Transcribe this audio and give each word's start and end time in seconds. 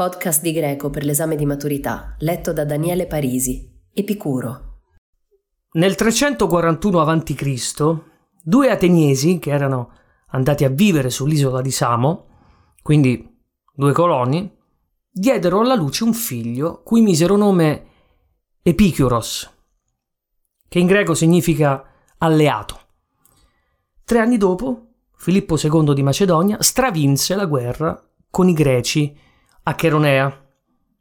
Podcast 0.00 0.40
di 0.40 0.52
greco 0.52 0.88
per 0.88 1.04
l'esame 1.04 1.36
di 1.36 1.44
maturità, 1.44 2.16
letto 2.20 2.54
da 2.54 2.64
Daniele 2.64 3.06
Parisi. 3.06 3.70
Epicuro. 3.92 4.78
Nel 5.72 5.94
341 5.94 7.00
a.C., 7.02 7.96
due 8.42 8.70
ateniesi 8.70 9.38
che 9.38 9.50
erano 9.50 9.92
andati 10.28 10.64
a 10.64 10.70
vivere 10.70 11.10
sull'isola 11.10 11.60
di 11.60 11.70
Samo, 11.70 12.28
quindi 12.80 13.42
due 13.74 13.92
coloni, 13.92 14.50
diedero 15.10 15.60
alla 15.60 15.74
luce 15.74 16.04
un 16.04 16.14
figlio 16.14 16.80
cui 16.82 17.02
misero 17.02 17.36
nome 17.36 17.88
Epicuros, 18.62 19.50
che 20.66 20.78
in 20.78 20.86
greco 20.86 21.12
significa 21.12 21.84
alleato. 22.16 22.80
Tre 24.02 24.18
anni 24.18 24.38
dopo, 24.38 24.92
Filippo 25.14 25.58
II 25.62 25.92
di 25.92 26.02
Macedonia 26.02 26.56
stravinse 26.62 27.34
la 27.34 27.44
guerra 27.44 28.02
con 28.30 28.48
i 28.48 28.54
greci 28.54 29.28
a 29.70 29.74
Cheronea. 29.74 30.46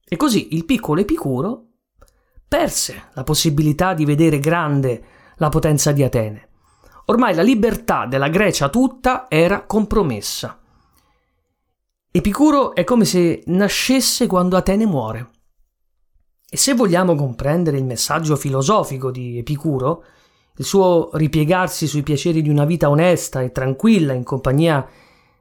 E 0.08 0.16
così 0.16 0.56
il 0.56 0.66
piccolo 0.66 1.02
Epicuro 1.02 1.66
perse 2.48 3.10
la 3.14 3.24
possibilità 3.24 3.94
di 3.94 4.06
vedere 4.06 4.40
grande 4.40 5.04
la 5.38 5.50
potenza 5.50 5.92
di 5.92 6.04
Atene. 6.04 6.48
Ormai 7.06 7.34
la 7.34 7.42
libertà 7.42 8.06
della 8.06 8.30
Grecia 8.30 8.70
tutta 8.70 9.26
era 9.28 9.64
compromessa. 9.66 10.60
Epicuro 12.12 12.76
è 12.76 12.84
come 12.84 13.06
se 13.06 13.44
nascesse 13.48 14.28
quando 14.28 14.58
Atene 14.58 14.86
muore. 14.86 15.30
E 16.50 16.58
se 16.58 16.74
vogliamo 16.74 17.16
comprendere 17.16 17.78
il 17.78 17.86
messaggio 17.86 18.36
filosofico 18.36 19.12
di 19.12 19.38
Epicuro, 19.38 20.04
il 20.58 20.66
suo 20.66 21.10
ripiegarsi 21.14 21.88
sui 21.88 22.04
piaceri 22.04 22.42
di 22.42 22.50
una 22.50 22.66
vita 22.66 22.90
onesta 22.90 23.42
e 23.42 23.52
tranquilla 23.52 24.14
in 24.14 24.24
compagnia 24.24 24.88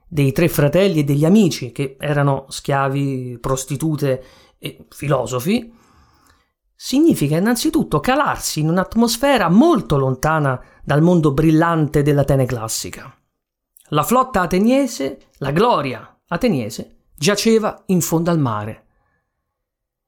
dei 0.09 0.33
tre 0.33 0.49
fratelli 0.49 1.01
e 1.01 1.05
degli 1.05 1.25
amici, 1.25 1.71
che 1.71 1.97
erano 2.01 2.47
schiavi, 2.49 3.39
prostitute 3.41 4.25
e 4.59 4.87
filosofi, 4.89 5.73
significa 6.75 7.37
innanzitutto 7.37 8.01
calarsi 8.01 8.61
in 8.61 8.71
un'atmosfera 8.71 9.49
molto 9.49 9.99
lontana 9.99 10.61
dal 10.83 11.03
mondo 11.03 11.33
brillante 11.33 12.03
dell'Atene 12.03 12.47
classica. 12.47 13.15
La 13.91 14.03
flotta 14.03 14.41
ateniese, 14.43 15.29
la 15.39 15.51
gloria 15.51 16.21
ateniese, 16.29 16.97
giaceva 17.15 17.83
in 17.87 18.01
fondo 18.01 18.31
al 18.31 18.39
mare. 18.39 18.87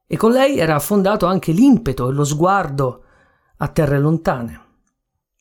E 0.07 0.17
con 0.17 0.33
lei 0.33 0.59
era 0.59 0.77
affondato 0.77 1.27
anche 1.27 1.53
l'impeto 1.53 2.09
e 2.09 2.13
lo 2.13 2.25
sguardo 2.25 3.05
a 3.59 3.69
terre 3.69 3.99
lontane. 3.99 4.65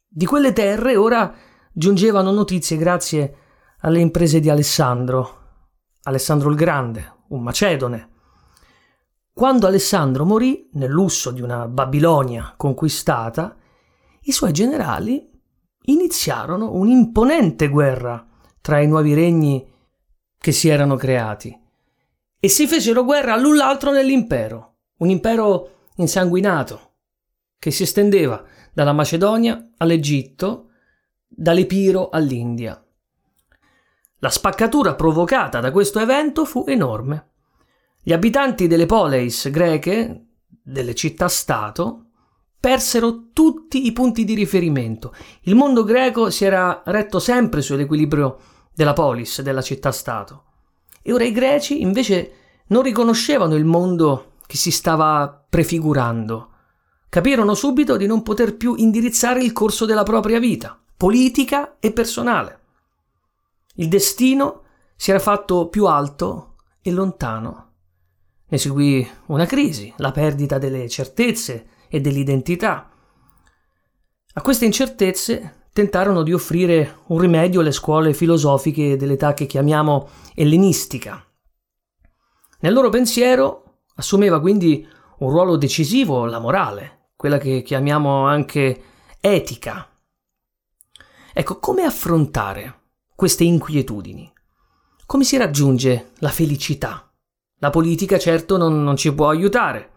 Di 0.08 0.26
quelle 0.26 0.52
terre 0.52 0.96
ora 0.96 1.34
giungevano 1.72 2.32
notizie 2.32 2.78
grazie 2.78 3.24
a 3.24 3.49
alle 3.82 4.00
imprese 4.00 4.40
di 4.40 4.50
Alessandro, 4.50 5.38
Alessandro 6.04 6.50
il 6.50 6.56
Grande, 6.56 7.14
un 7.30 7.42
macedone. 7.42 8.10
Quando 9.32 9.68
Alessandro 9.68 10.26
morì 10.26 10.70
nel 10.74 10.90
lusso 10.90 11.32
di 11.32 11.42
una 11.42 11.68
Babilonia 11.68 12.54
conquistata, 12.58 13.56
i 14.24 14.32
suoi 14.32 14.52
generali 14.52 15.30
iniziarono 15.84 16.74
un'imponente 16.74 17.70
guerra 17.70 18.28
tra 18.60 18.82
i 18.82 18.88
nuovi 18.88 19.14
regni 19.14 19.66
che 20.38 20.52
si 20.52 20.68
erano 20.68 20.96
creati 20.96 21.58
e 22.38 22.48
si 22.50 22.68
fecero 22.68 23.06
guerra 23.06 23.38
l'un 23.38 23.56
l'altro 23.56 23.92
nell'impero, 23.92 24.76
un 24.98 25.10
impero 25.10 25.88
insanguinato 25.96 26.88
che 27.58 27.72
si 27.72 27.84
estendeva 27.84 28.44
dalla 28.74 28.94
Macedonia 28.94 29.72
all'Egitto, 29.78 30.70
dall'Epiro 31.28 32.10
all'India. 32.10 32.82
La 34.22 34.30
spaccatura 34.30 34.96
provocata 34.96 35.62
da 35.62 35.72
questo 35.72 35.98
evento 36.00 36.44
fu 36.44 36.66
enorme. 36.68 37.30
Gli 38.04 38.12
abitanti 38.12 38.68
delle 38.68 38.86
poleis 38.86 39.50
greche, 39.50 40.26
delle 40.62 40.94
città-stato, 40.94 42.08
persero 42.60 43.30
tutti 43.32 43.86
i 43.86 43.94
punti 43.94 44.26
di 44.26 44.34
riferimento. 44.34 45.14
Il 45.44 45.56
mondo 45.56 45.86
greco 45.86 46.30
si 46.32 46.44
era 46.44 46.82
retto 46.86 47.20
sempre 47.20 47.62
sull'equilibrio 47.62 48.38
della 48.74 48.92
polis, 48.92 49.42
della 49.42 49.62
città-stato. 49.62 50.44
E 51.02 51.14
ora 51.14 51.24
i 51.24 51.32
greci 51.32 51.82
invece 51.82 52.34
non 52.68 52.82
riconoscevano 52.82 53.56
il 53.56 53.64
mondo 53.64 54.34
che 54.46 54.58
si 54.58 54.72
stava 54.72 55.46
prefigurando. 55.50 56.50
Capirono 57.08 57.54
subito 57.54 57.96
di 57.96 58.06
non 58.06 58.22
poter 58.22 58.58
più 58.58 58.76
indirizzare 58.76 59.42
il 59.42 59.54
corso 59.54 59.86
della 59.86 60.04
propria 60.04 60.40
vita, 60.40 60.78
politica 60.98 61.78
e 61.80 61.94
personale. 61.94 62.59
Il 63.80 63.88
destino 63.88 64.64
si 64.98 65.10
era 65.10 65.20
fatto 65.20 65.70
più 65.70 65.86
alto 65.86 66.56
e 66.82 66.92
lontano. 66.92 67.68
Ne 68.50 68.58
seguì 68.58 69.10
una 69.28 69.46
crisi, 69.46 69.94
la 69.98 70.12
perdita 70.12 70.58
delle 70.58 70.90
certezze 70.90 71.68
e 71.88 72.02
dell'identità. 72.02 72.92
A 74.34 74.42
queste 74.42 74.66
incertezze 74.66 75.68
tentarono 75.72 76.24
di 76.24 76.34
offrire 76.34 77.04
un 77.08 77.20
rimedio 77.20 77.62
le 77.62 77.72
scuole 77.72 78.14
filosofiche 78.14 78.98
dell'età 78.98 79.34
che 79.34 79.46
chiamiamo 79.46 80.10
ellenistica. 80.36 81.26
Nel 82.60 82.74
loro 82.74 82.90
pensiero 82.90 83.84
assumeva 83.96 84.42
quindi 84.42 84.86
un 85.20 85.30
ruolo 85.30 85.56
decisivo 85.56 86.26
la 86.26 86.40
morale, 86.40 87.12
quella 87.16 87.38
che 87.38 87.62
chiamiamo 87.62 88.26
anche 88.26 88.84
etica. 89.22 89.88
Ecco, 91.32 91.60
come 91.60 91.84
affrontare 91.84 92.79
queste 93.20 93.44
inquietudini. 93.44 94.32
Come 95.06 95.26
si 95.26 95.36
raggiunge 95.36 96.12
la 96.20 96.30
felicità? 96.30 97.12
La 97.58 97.70
politica 97.70 98.18
certo 98.18 98.56
non, 98.56 98.82
non 98.82 98.96
ci 98.96 99.14
può 99.14 99.28
aiutare. 99.28 99.92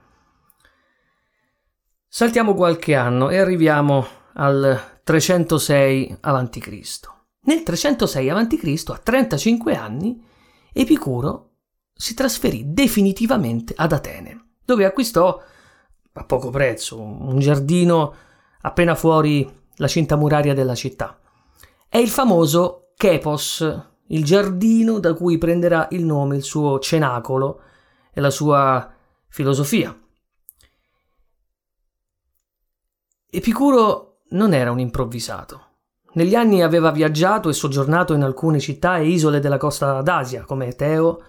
Saltiamo 2.09 2.53
qualche 2.55 2.97
anno 2.97 3.31
e 3.31 3.39
arriviamo 3.39 4.05
al 4.35 4.99
306 5.05 6.17
a.C. 6.19 7.01
Nel 7.43 7.63
306 7.63 8.29
a.C., 8.29 8.83
a 8.89 8.99
35 8.99 9.77
anni, 9.77 10.27
Epicuro 10.73 11.51
si 11.95 12.15
trasferì 12.15 12.73
definitivamente 12.73 13.73
ad 13.77 13.93
Atene, 13.93 14.55
dove 14.65 14.85
acquistò 14.85 15.41
a 16.13 16.25
poco 16.25 16.51
prezzo 16.51 17.01
un 17.01 17.39
giardino 17.39 18.15
appena 18.63 18.97
fuori 18.97 19.49
la 19.77 19.87
cinta 19.87 20.17
muraria 20.17 20.55
della 20.55 20.75
città. 20.75 21.21
È 21.89 21.99
il 21.99 22.09
famoso 22.09 22.82
Chepos, 23.03 23.85
il 24.07 24.23
giardino 24.23 25.01
da 25.01 25.13
cui 25.15 25.37
prenderà 25.37 25.89
il 25.91 26.05
nome 26.05 26.37
il 26.37 26.45
suo 26.45 26.79
cenacolo 26.79 27.61
e 28.13 28.21
la 28.21 28.31
sua 28.31 28.95
filosofia. 29.27 29.93
Epicuro 33.29 34.19
non 34.29 34.55
era 34.55 34.71
un 34.71 34.79
improvvisato. 34.79 35.71
Negli 36.13 36.37
anni 36.37 36.63
aveva 36.63 36.93
viaggiato 36.93 37.49
e 37.49 37.55
soggiornato 37.55 38.15
in 38.15 38.23
alcune 38.23 38.61
città 38.61 38.99
e 38.99 39.09
isole 39.09 39.41
della 39.41 39.59
costa 39.59 40.01
d'Asia, 40.01 40.45
come 40.45 40.77
Teo, 40.77 41.25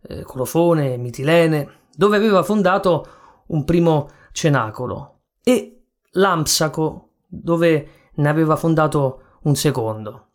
eh, 0.00 0.24
Colofone, 0.24 0.96
Mitilene, 0.96 1.82
dove 1.94 2.16
aveva 2.16 2.42
fondato 2.42 3.06
un 3.46 3.62
primo 3.62 4.10
cenacolo, 4.32 5.20
e 5.40 5.84
Lampsaco, 6.14 7.10
dove 7.28 7.88
ne 8.12 8.28
aveva 8.28 8.56
fondato 8.56 9.38
un 9.42 9.54
secondo. 9.54 10.26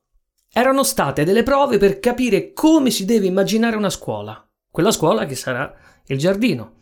Erano 0.58 0.82
state 0.82 1.24
delle 1.24 1.44
prove 1.44 1.78
per 1.78 2.00
capire 2.00 2.52
come 2.52 2.90
si 2.90 3.06
deve 3.06 3.28
immaginare 3.28 3.76
una 3.76 3.92
scuola, 3.92 4.44
quella 4.72 4.90
scuola 4.90 5.28
che 5.28 5.36
sarà 5.36 5.72
il 6.08 6.18
giardino. 6.18 6.78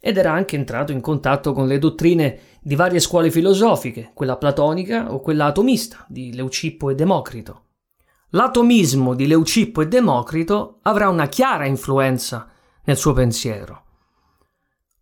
Ed 0.00 0.16
era 0.16 0.32
anche 0.32 0.56
entrato 0.56 0.90
in 0.90 1.02
contatto 1.02 1.52
con 1.52 1.66
le 1.66 1.76
dottrine 1.78 2.38
di 2.62 2.74
varie 2.76 2.98
scuole 2.98 3.30
filosofiche, 3.30 4.12
quella 4.14 4.38
platonica 4.38 5.12
o 5.12 5.20
quella 5.20 5.44
atomista 5.44 6.02
di 6.08 6.32
Leucippo 6.32 6.88
e 6.88 6.94
Democrito. 6.94 7.64
L'atomismo 8.30 9.14
di 9.14 9.26
Leucippo 9.26 9.82
e 9.82 9.88
Democrito 9.88 10.78
avrà 10.84 11.10
una 11.10 11.26
chiara 11.26 11.66
influenza 11.66 12.48
nel 12.84 12.96
suo 12.96 13.12
pensiero. 13.12 13.82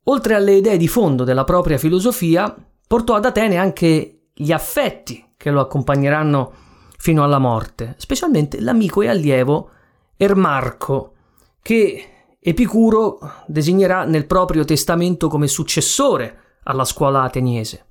Oltre 0.06 0.35
alle 0.35 0.55
idee 0.55 0.76
di 0.76 0.88
fondo 0.88 1.23
della 1.23 1.44
propria 1.44 1.79
filosofia, 1.79 2.53
portò 2.85 3.15
ad 3.15 3.26
Atene 3.26 3.59
anche 3.59 4.31
gli 4.35 4.50
affetti 4.50 5.35
che 5.37 5.53
lo 5.53 5.61
accompagneranno 5.61 6.67
fino 6.99 7.23
alla 7.23 7.39
morte, 7.39 7.95
specialmente 7.97 8.61
l'amico 8.61 9.03
e 9.03 9.09
allievo 9.09 9.71
Ermarco, 10.17 11.15
che 11.62 12.11
Epicuro 12.41 13.19
designerà 13.47 14.05
nel 14.05 14.27
proprio 14.27 14.65
testamento 14.65 15.29
come 15.29 15.47
successore 15.47 16.59
alla 16.65 16.85
scuola 16.85 17.23
ateniese. 17.23 17.87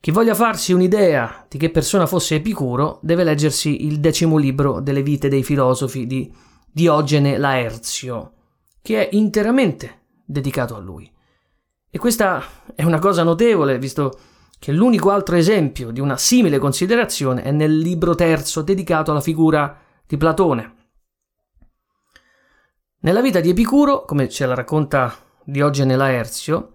Chi 0.00 0.10
voglia 0.10 0.34
farsi 0.34 0.72
un'idea 0.72 1.46
di 1.48 1.58
che 1.58 1.70
persona 1.70 2.06
fosse 2.06 2.34
Epicuro 2.34 2.98
deve 3.02 3.22
leggersi 3.22 3.86
il 3.86 4.00
decimo 4.00 4.36
libro 4.36 4.80
delle 4.80 5.02
vite 5.02 5.28
dei 5.28 5.44
filosofi 5.44 6.08
di 6.08 6.32
Diogene 6.72 7.38
Laerzio, 7.38 8.32
che 8.82 9.08
è 9.08 9.14
interamente 9.14 10.06
dedicato 10.24 10.74
a 10.74 10.80
lui. 10.80 11.08
E 11.88 11.98
questa 11.98 12.42
è 12.74 12.82
una 12.82 12.98
cosa 12.98 13.22
notevole, 13.22 13.78
visto 13.78 14.10
che 14.10 14.31
l'unico 14.70 15.10
altro 15.10 15.34
esempio 15.34 15.90
di 15.90 15.98
una 15.98 16.16
simile 16.16 16.58
considerazione 16.58 17.42
è 17.42 17.50
nel 17.50 17.76
libro 17.76 18.14
terzo 18.14 18.62
dedicato 18.62 19.10
alla 19.10 19.20
figura 19.20 19.76
di 20.06 20.16
Platone. 20.16 20.74
Nella 23.00 23.20
vita 23.20 23.40
di 23.40 23.48
Epicuro, 23.48 24.04
come 24.04 24.28
ce 24.28 24.46
la 24.46 24.54
racconta 24.54 25.12
Diogene 25.42 25.96
Laerzio, 25.96 26.74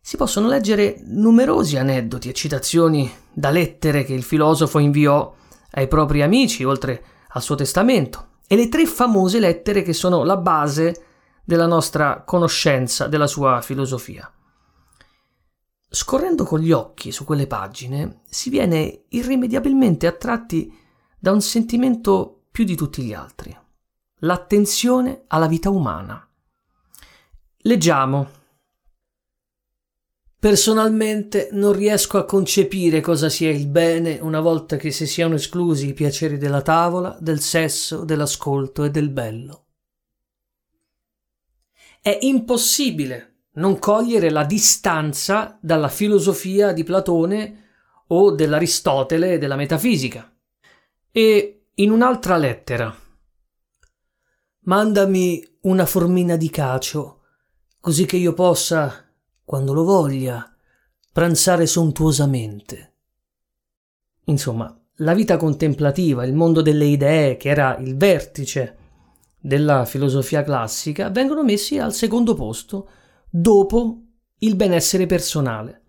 si 0.00 0.16
possono 0.16 0.48
leggere 0.48 1.02
numerosi 1.04 1.76
aneddoti 1.76 2.30
e 2.30 2.32
citazioni 2.32 3.12
da 3.30 3.50
lettere 3.50 4.04
che 4.04 4.14
il 4.14 4.22
filosofo 4.22 4.78
inviò 4.78 5.34
ai 5.72 5.86
propri 5.86 6.22
amici, 6.22 6.64
oltre 6.64 7.02
al 7.28 7.42
suo 7.42 7.56
testamento, 7.56 8.28
e 8.46 8.56
le 8.56 8.70
tre 8.70 8.86
famose 8.86 9.38
lettere 9.38 9.82
che 9.82 9.92
sono 9.92 10.24
la 10.24 10.38
base 10.38 11.04
della 11.44 11.66
nostra 11.66 12.22
conoscenza 12.24 13.06
della 13.06 13.26
sua 13.26 13.60
filosofia. 13.60 14.32
Scorrendo 15.90 16.44
con 16.44 16.60
gli 16.60 16.70
occhi 16.70 17.10
su 17.12 17.24
quelle 17.24 17.46
pagine, 17.46 18.20
si 18.28 18.50
viene 18.50 19.04
irrimediabilmente 19.08 20.06
attratti 20.06 20.70
da 21.18 21.32
un 21.32 21.40
sentimento 21.40 22.44
più 22.50 22.64
di 22.64 22.76
tutti 22.76 23.02
gli 23.02 23.14
altri, 23.14 23.56
l'attenzione 24.20 25.24
alla 25.28 25.46
vita 25.46 25.70
umana. 25.70 26.28
Leggiamo. 27.62 28.36
Personalmente 30.38 31.48
non 31.52 31.72
riesco 31.72 32.18
a 32.18 32.24
concepire 32.24 33.00
cosa 33.00 33.28
sia 33.28 33.50
il 33.50 33.66
bene 33.66 34.18
una 34.20 34.40
volta 34.40 34.76
che 34.76 34.92
si 34.92 35.06
siano 35.06 35.34
esclusi 35.34 35.88
i 35.88 35.94
piaceri 35.94 36.36
della 36.36 36.62
tavola, 36.62 37.16
del 37.18 37.40
sesso, 37.40 38.04
dell'ascolto 38.04 38.84
e 38.84 38.90
del 38.90 39.08
bello. 39.08 39.64
È 42.00 42.16
impossibile 42.20 43.27
non 43.58 43.78
cogliere 43.78 44.30
la 44.30 44.44
distanza 44.44 45.58
dalla 45.60 45.88
filosofia 45.88 46.72
di 46.72 46.84
Platone 46.84 47.64
o 48.08 48.30
dell'Aristotele 48.30 49.34
e 49.34 49.38
della 49.38 49.56
metafisica. 49.56 50.32
E 51.10 51.66
in 51.74 51.90
un'altra 51.90 52.36
lettera. 52.36 52.94
Mandami 54.60 55.42
una 55.62 55.86
formina 55.86 56.36
di 56.36 56.50
cacio, 56.50 57.20
così 57.80 58.06
che 58.06 58.16
io 58.16 58.32
possa, 58.32 59.04
quando 59.44 59.72
lo 59.72 59.84
voglia, 59.84 60.54
pranzare 61.12 61.66
sontuosamente. 61.66 62.92
Insomma, 64.24 64.72
la 64.96 65.14
vita 65.14 65.36
contemplativa, 65.36 66.24
il 66.24 66.34
mondo 66.34 66.60
delle 66.60 66.84
idee, 66.84 67.36
che 67.36 67.48
era 67.48 67.76
il 67.78 67.96
vertice 67.96 68.76
della 69.40 69.84
filosofia 69.84 70.42
classica, 70.42 71.08
vengono 71.10 71.42
messi 71.42 71.78
al 71.78 71.94
secondo 71.94 72.34
posto 72.34 72.88
dopo 73.30 74.02
il 74.38 74.56
benessere 74.56 75.06
personale. 75.06 75.82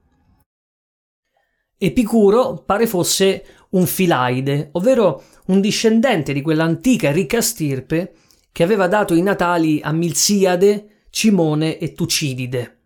Epicuro 1.77 2.63
pare 2.65 2.87
fosse 2.87 3.45
un 3.71 3.85
filaide, 3.85 4.69
ovvero 4.73 5.23
un 5.47 5.61
discendente 5.61 6.33
di 6.33 6.41
quell'antica 6.41 7.11
ricca 7.11 7.41
stirpe 7.41 8.15
che 8.51 8.63
aveva 8.63 8.87
dato 8.87 9.13
i 9.13 9.21
natali 9.21 9.79
a 9.81 9.91
Milziade, 9.91 11.05
Cimone 11.09 11.77
e 11.77 11.93
Tucidide. 11.93 12.81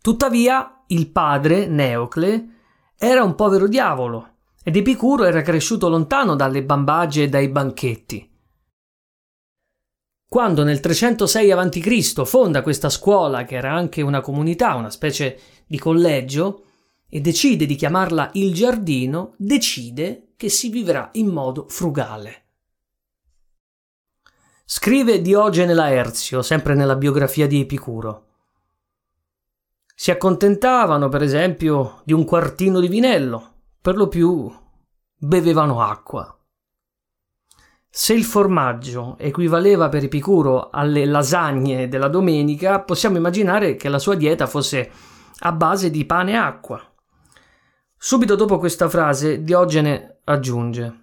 Tuttavia, 0.00 0.84
il 0.88 1.10
padre, 1.10 1.66
Neocle, 1.66 2.48
era 2.98 3.24
un 3.24 3.34
povero 3.34 3.66
diavolo 3.66 4.32
ed 4.62 4.76
Epicuro 4.76 5.24
era 5.24 5.40
cresciuto 5.42 5.88
lontano 5.88 6.36
dalle 6.36 6.62
bambagie 6.62 7.24
e 7.24 7.28
dai 7.28 7.48
banchetti. 7.48 8.33
Quando 10.28 10.64
nel 10.64 10.80
306 10.80 11.50
a.C. 11.52 12.24
fonda 12.24 12.62
questa 12.62 12.90
scuola, 12.90 13.44
che 13.44 13.54
era 13.56 13.72
anche 13.72 14.02
una 14.02 14.20
comunità, 14.20 14.74
una 14.74 14.90
specie 14.90 15.38
di 15.66 15.78
collegio, 15.78 16.64
e 17.08 17.20
decide 17.20 17.66
di 17.66 17.76
chiamarla 17.76 18.30
il 18.34 18.52
giardino, 18.52 19.34
decide 19.36 20.32
che 20.36 20.48
si 20.48 20.68
vivrà 20.68 21.10
in 21.12 21.28
modo 21.28 21.66
frugale. 21.68 22.42
Scrive 24.64 25.20
Diogene 25.20 25.74
Laerzio, 25.74 26.42
sempre 26.42 26.74
nella 26.74 26.96
biografia 26.96 27.46
di 27.46 27.60
Epicuro. 27.60 28.26
Si 29.94 30.10
accontentavano, 30.10 31.08
per 31.08 31.22
esempio, 31.22 32.00
di 32.04 32.12
un 32.12 32.24
quartino 32.24 32.80
di 32.80 32.88
vinello, 32.88 33.52
per 33.80 33.94
lo 33.94 34.08
più 34.08 34.52
bevevano 35.16 35.82
acqua. 35.82 36.36
Se 37.96 38.12
il 38.12 38.24
formaggio 38.24 39.16
equivaleva 39.18 39.88
per 39.88 40.02
Epicuro 40.02 40.68
alle 40.70 41.04
lasagne 41.04 41.86
della 41.86 42.08
domenica, 42.08 42.80
possiamo 42.80 43.18
immaginare 43.18 43.76
che 43.76 43.88
la 43.88 44.00
sua 44.00 44.16
dieta 44.16 44.48
fosse 44.48 44.90
a 45.38 45.52
base 45.52 45.90
di 45.90 46.04
pane 46.04 46.32
e 46.32 46.34
acqua. 46.34 46.82
Subito 47.96 48.34
dopo 48.34 48.58
questa 48.58 48.88
frase 48.88 49.44
Diogene 49.44 50.22
aggiunge 50.24 51.02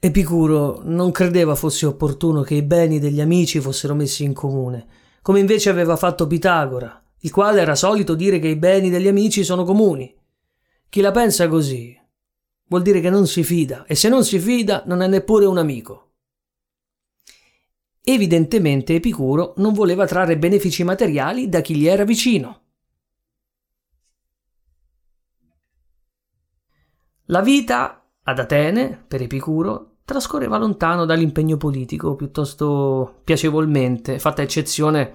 Epicuro 0.00 0.82
non 0.84 1.10
credeva 1.10 1.54
fosse 1.54 1.86
opportuno 1.86 2.42
che 2.42 2.56
i 2.56 2.62
beni 2.62 2.98
degli 2.98 3.22
amici 3.22 3.58
fossero 3.60 3.94
messi 3.94 4.22
in 4.22 4.34
comune, 4.34 4.86
come 5.22 5.40
invece 5.40 5.70
aveva 5.70 5.96
fatto 5.96 6.26
Pitagora, 6.26 7.02
il 7.20 7.30
quale 7.30 7.62
era 7.62 7.74
solito 7.74 8.14
dire 8.14 8.38
che 8.38 8.48
i 8.48 8.56
beni 8.56 8.90
degli 8.90 9.08
amici 9.08 9.42
sono 9.42 9.64
comuni. 9.64 10.14
Chi 10.90 11.00
la 11.00 11.10
pensa 11.10 11.48
così 11.48 12.04
vuol 12.68 12.82
dire 12.82 13.00
che 13.00 13.10
non 13.10 13.26
si 13.26 13.42
fida 13.42 13.84
e 13.86 13.94
se 13.94 14.08
non 14.08 14.24
si 14.24 14.38
fida 14.38 14.82
non 14.86 15.02
è 15.02 15.06
neppure 15.06 15.46
un 15.46 15.58
amico. 15.58 16.12
Evidentemente 18.02 18.94
Epicuro 18.94 19.54
non 19.56 19.72
voleva 19.72 20.06
trarre 20.06 20.38
benefici 20.38 20.84
materiali 20.84 21.48
da 21.48 21.60
chi 21.60 21.74
gli 21.76 21.86
era 21.86 22.04
vicino. 22.04 22.60
La 27.26 27.40
vita 27.40 28.08
ad 28.22 28.38
Atene, 28.38 29.04
per 29.08 29.22
Epicuro, 29.22 29.96
trascorreva 30.04 30.56
lontano 30.56 31.04
dall'impegno 31.04 31.56
politico, 31.56 32.14
piuttosto 32.14 33.22
piacevolmente, 33.24 34.20
fatta 34.20 34.42
eccezione 34.42 35.12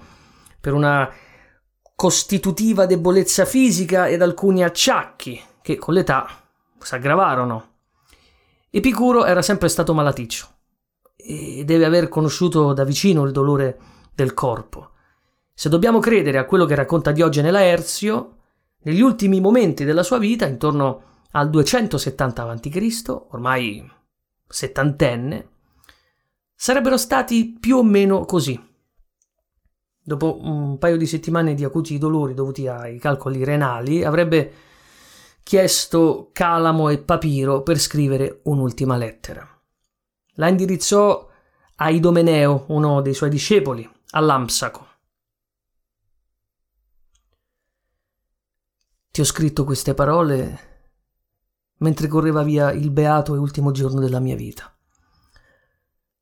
per 0.60 0.74
una 0.74 1.10
costitutiva 1.94 2.84
debolezza 2.84 3.46
fisica 3.46 4.06
ed 4.08 4.20
alcuni 4.20 4.62
acciacchi 4.62 5.40
che 5.62 5.76
con 5.76 5.94
l'età 5.94 6.41
si 6.84 6.94
aggravarono. 6.94 7.70
Epicuro 8.70 9.24
era 9.24 9.42
sempre 9.42 9.68
stato 9.68 9.92
malaticcio 9.94 10.48
e 11.16 11.64
deve 11.64 11.84
aver 11.84 12.08
conosciuto 12.08 12.72
da 12.72 12.84
vicino 12.84 13.24
il 13.24 13.32
dolore 13.32 13.78
del 14.14 14.34
corpo. 14.34 14.90
Se 15.54 15.68
dobbiamo 15.68 15.98
credere 15.98 16.38
a 16.38 16.44
quello 16.44 16.64
che 16.64 16.74
racconta 16.74 17.12
Diogene 17.12 17.50
Laerzio, 17.50 18.36
negli 18.84 19.00
ultimi 19.00 19.40
momenti 19.40 19.84
della 19.84 20.02
sua 20.02 20.18
vita, 20.18 20.46
intorno 20.46 21.02
al 21.32 21.50
270 21.50 22.42
a.C., 22.42 23.22
ormai 23.30 23.90
settantenne, 24.48 25.48
sarebbero 26.54 26.96
stati 26.96 27.56
più 27.58 27.76
o 27.76 27.82
meno 27.82 28.24
così. 28.24 28.60
Dopo 30.04 30.38
un 30.42 30.78
paio 30.78 30.96
di 30.96 31.06
settimane 31.06 31.54
di 31.54 31.62
acuti 31.62 31.96
dolori 31.96 32.34
dovuti 32.34 32.66
ai 32.66 32.98
calcoli 32.98 33.44
renali, 33.44 34.02
avrebbe 34.02 34.52
chiesto 35.42 36.30
calamo 36.32 36.88
e 36.88 36.98
papiro 36.98 37.62
per 37.62 37.78
scrivere 37.78 38.40
un'ultima 38.44 38.96
lettera. 38.96 39.46
La 40.36 40.48
indirizzò 40.48 41.28
a 41.76 41.90
Idomeneo, 41.90 42.64
uno 42.68 43.00
dei 43.00 43.14
suoi 43.14 43.30
discepoli, 43.30 43.88
a 44.10 44.20
Lampsaco. 44.20 44.86
Ti 49.10 49.20
ho 49.20 49.24
scritto 49.24 49.64
queste 49.64 49.92
parole 49.92 50.70
mentre 51.78 52.08
correva 52.08 52.42
via 52.42 52.72
il 52.72 52.90
beato 52.90 53.34
e 53.34 53.38
ultimo 53.38 53.72
giorno 53.72 54.00
della 54.00 54.20
mia 54.20 54.36
vita. 54.36 54.72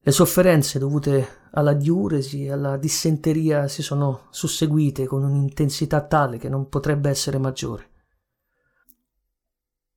Le 0.02 0.12
sofferenze 0.12 0.78
dovute 0.78 1.48
alla 1.52 1.74
diuresi 1.74 2.46
e 2.46 2.52
alla 2.52 2.78
dissenteria 2.78 3.68
si 3.68 3.82
sono 3.82 4.28
susseguite 4.30 5.06
con 5.06 5.22
un'intensità 5.22 6.00
tale 6.06 6.38
che 6.38 6.48
non 6.48 6.70
potrebbe 6.70 7.10
essere 7.10 7.36
maggiore. 7.36 7.89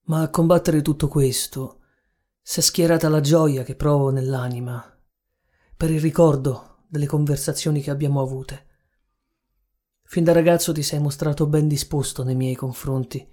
Ma 0.06 0.22
a 0.22 0.30
combattere 0.30 0.82
tutto 0.82 1.08
questo 1.08 1.82
si 2.42 2.60
è 2.60 2.62
schierata 2.62 3.08
la 3.08 3.22
gioia 3.22 3.64
che 3.64 3.76
provo 3.76 4.10
nell'anima 4.10 4.86
per 5.78 5.92
il 5.92 6.02
ricordo 6.02 6.86
delle 6.88 7.06
conversazioni 7.06 7.82
che 7.82 7.90
abbiamo 7.90 8.22
avute. 8.22 8.68
Fin 10.04 10.24
da 10.24 10.32
ragazzo 10.32 10.72
ti 10.72 10.84
sei 10.84 11.00
mostrato 11.00 11.48
ben 11.48 11.68
disposto 11.68 12.24
nei 12.24 12.36
miei 12.36 12.56
confronti 12.56 13.28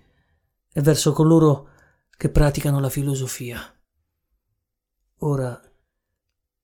e 0.72 0.80
verso 0.80 1.12
coloro 1.12 1.68
che 2.16 2.30
praticano 2.30 2.80
la 2.80 2.88
filosofia. 2.88 3.60
Ora 5.18 5.60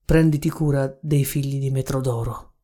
prenditi 0.03 0.49
cura 0.49 0.97
dei 1.01 1.25
figli 1.25 1.59
di 1.59 1.69
Metrodoro. 1.69 2.55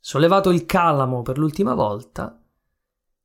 Sollevato 0.00 0.50
il 0.50 0.64
calamo 0.64 1.22
per 1.22 1.38
l'ultima 1.38 1.74
volta, 1.74 2.37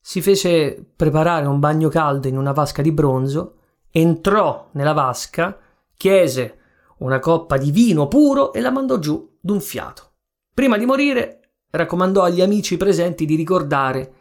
si 0.06 0.22
fece 0.22 0.86
preparare 0.98 1.46
un 1.46 1.60
bagno 1.60 1.88
caldo 1.88 2.28
in 2.28 2.38
una 2.38 2.52
vasca 2.52 2.82
di 2.82 2.92
bronzo, 2.92 3.56
entrò 3.90 4.68
nella 4.74 4.92
vasca, 4.92 5.58
chiese 5.96 6.58
una 6.98 7.20
coppa 7.20 7.56
di 7.56 7.72
vino 7.72 8.10
puro 8.10 8.52
e 8.52 8.60
la 8.60 8.70
mandò 8.70 9.00
giù 9.00 9.38
d'un 9.40 9.62
fiato. 9.62 10.12
Prima 10.54 10.78
di 10.78 10.86
morire, 10.86 11.52
raccomandò 11.70 12.22
agli 12.22 12.42
amici 12.42 12.76
presenti 12.76 13.26
di 13.26 13.36
ricordare 13.36 14.14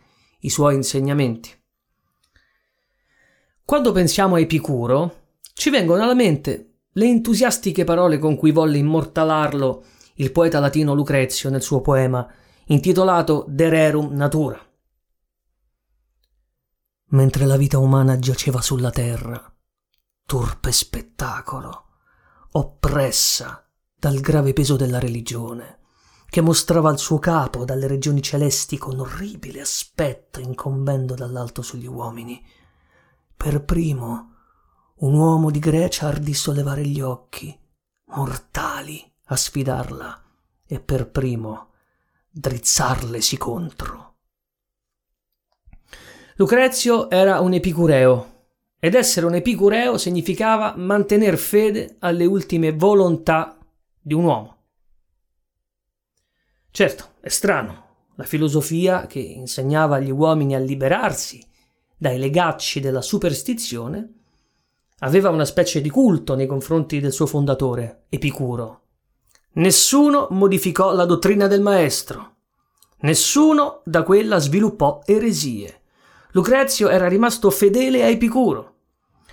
i 0.43 0.51
suoi 0.51 0.77
insegnamenti. 0.77 1.51
Quando 3.65 3.91
pensiamo 3.91 4.37
a 4.37 4.41
Epicuro, 4.41 5.17
ci 5.53 5.69
vengono 5.69 6.05
alla 6.05 6.15
mente 6.15 6.75
le 6.93 7.07
entusiastiche 7.07 7.83
parole 7.83 8.19
con 8.19 8.37
cui 8.37 8.53
volle 8.53 8.79
immortalarlo 8.79 9.85
il 10.15 10.31
poeta 10.31 10.61
latino 10.61 10.95
Lucrezio 10.95 11.51
nel 11.51 11.63
suo 11.63 11.81
poema 11.81 12.25
intitolato 12.67 13.45
De 13.49 13.69
Rerum 13.69 14.15
Natura. 14.15 14.65
Mentre 17.13 17.45
la 17.45 17.57
vita 17.57 17.79
umana 17.79 18.19
giaceva 18.19 18.63
sulla 18.63 18.91
terra, 18.91 19.55
turpe 20.25 20.73
spettacolo, 20.73 21.89
oppressa 22.53 23.69
dal 23.95 24.19
grave 24.21 24.55
peso 24.55 24.77
della 24.77 24.99
religione, 24.99 25.81
che 26.31 26.41
mostrava 26.41 26.91
il 26.91 26.99
suo 26.99 27.19
capo 27.19 27.67
dalle 27.67 27.87
regioni 27.87 28.23
celesti 28.23 28.79
con 28.79 28.99
orribile 28.99 29.61
aspetto 29.61 30.41
incombendo 30.41 31.15
dall'alto 31.15 31.61
sugli 31.61 31.87
uomini, 31.87 32.43
per 33.37 33.63
primo, 33.63 34.31
un 35.01 35.13
uomo 35.13 35.51
di 35.51 35.59
Grecia 35.59 36.07
ardì 36.07 36.33
sollevare 36.33 36.87
gli 36.87 37.03
occhi, 37.03 37.55
mortali, 38.07 39.13
a 39.27 39.37
sfidarla, 39.37 40.25
e 40.67 40.81
per 40.81 41.11
primo 41.11 41.73
drizzarlesi 42.31 43.37
contro. 43.37 44.12
Lucrezio 46.37 47.11
era 47.11 47.41
un 47.41 47.53
epicureo, 47.53 48.45
ed 48.79 48.95
essere 48.95 49.27
un 49.27 49.35
epicureo 49.35 49.99
significava 49.99 50.75
mantener 50.77 51.37
fede 51.37 51.97
alle 52.01 52.25
ultime 52.25 52.73
volontà 52.73 53.59
di 54.01 54.15
un 54.15 54.25
uomo. 54.25 54.57
Certo, 56.71 57.11
è 57.21 57.29
strano, 57.29 57.85
la 58.17 58.25
filosofia 58.25 59.07
che 59.07 59.19
insegnava 59.19 59.97
agli 59.97 60.11
uomini 60.11 60.55
a 60.55 60.59
liberarsi 60.59 61.47
dai 62.03 62.19
legacci 62.19 62.81
della 62.81 63.03
superstizione, 63.03 64.13
aveva 65.01 65.29
una 65.29 65.45
specie 65.45 65.81
di 65.81 65.89
culto 65.89 66.35
nei 66.35 66.47
confronti 66.47 66.99
del 66.99 67.13
suo 67.13 67.27
fondatore, 67.27 68.07
Epicuro. 68.09 68.81
Nessuno 69.53 70.27
modificò 70.31 70.93
la 70.93 71.05
dottrina 71.05 71.47
del 71.47 71.61
maestro. 71.61 72.37
Nessuno 73.03 73.83
da 73.85 74.03
quella 74.03 74.39
sviluppò 74.39 75.03
eresie. 75.05 75.82
Lucrezio 76.35 76.89
era 76.89 77.09
rimasto 77.09 77.51
fedele 77.51 78.03
a 78.03 78.07
Epicuro. 78.07 78.77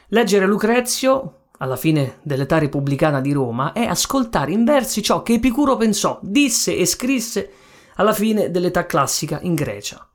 Leggere 0.10 0.46
Lucrezio, 0.46 1.46
alla 1.60 1.78
fine 1.78 2.18
dell'età 2.24 2.58
repubblicana 2.58 3.22
di 3.22 3.32
Roma, 3.32 3.72
è 3.72 3.86
ascoltare 3.86 4.52
in 4.52 4.66
versi 4.66 5.02
ciò 5.02 5.24
che 5.24 5.34
Epicuro 5.34 5.78
pensò, 5.78 6.20
disse 6.22 6.76
e 6.76 6.86
scrisse 6.86 7.52
alla 7.96 8.12
fine 8.12 8.52
dell'età 8.52 8.86
classica 8.86 9.40
in 9.44 9.54
Grecia. 9.54 10.06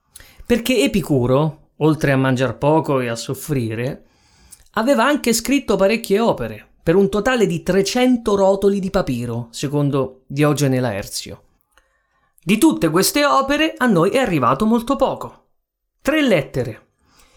Perché 0.44 0.82
Epicuro, 0.82 1.70
oltre 1.78 2.12
a 2.12 2.18
mangiar 2.18 2.58
poco 2.58 3.00
e 3.00 3.08
a 3.08 3.16
soffrire, 3.16 4.04
aveva 4.72 5.06
anche 5.06 5.32
scritto 5.32 5.76
parecchie 5.76 6.20
opere, 6.20 6.68
per 6.82 6.96
un 6.96 7.08
totale 7.08 7.46
di 7.46 7.62
300 7.62 8.34
rotoli 8.34 8.78
di 8.78 8.90
papiro, 8.90 9.48
secondo 9.50 10.24
Diogene 10.26 10.80
Laerzio. 10.80 11.42
Di 12.42 12.58
tutte 12.58 12.90
queste 12.90 13.24
opere 13.24 13.72
a 13.74 13.86
noi 13.86 14.10
è 14.10 14.18
arrivato 14.18 14.66
molto 14.66 14.96
poco. 14.96 15.43
Tre 16.04 16.20
lettere. 16.20 16.88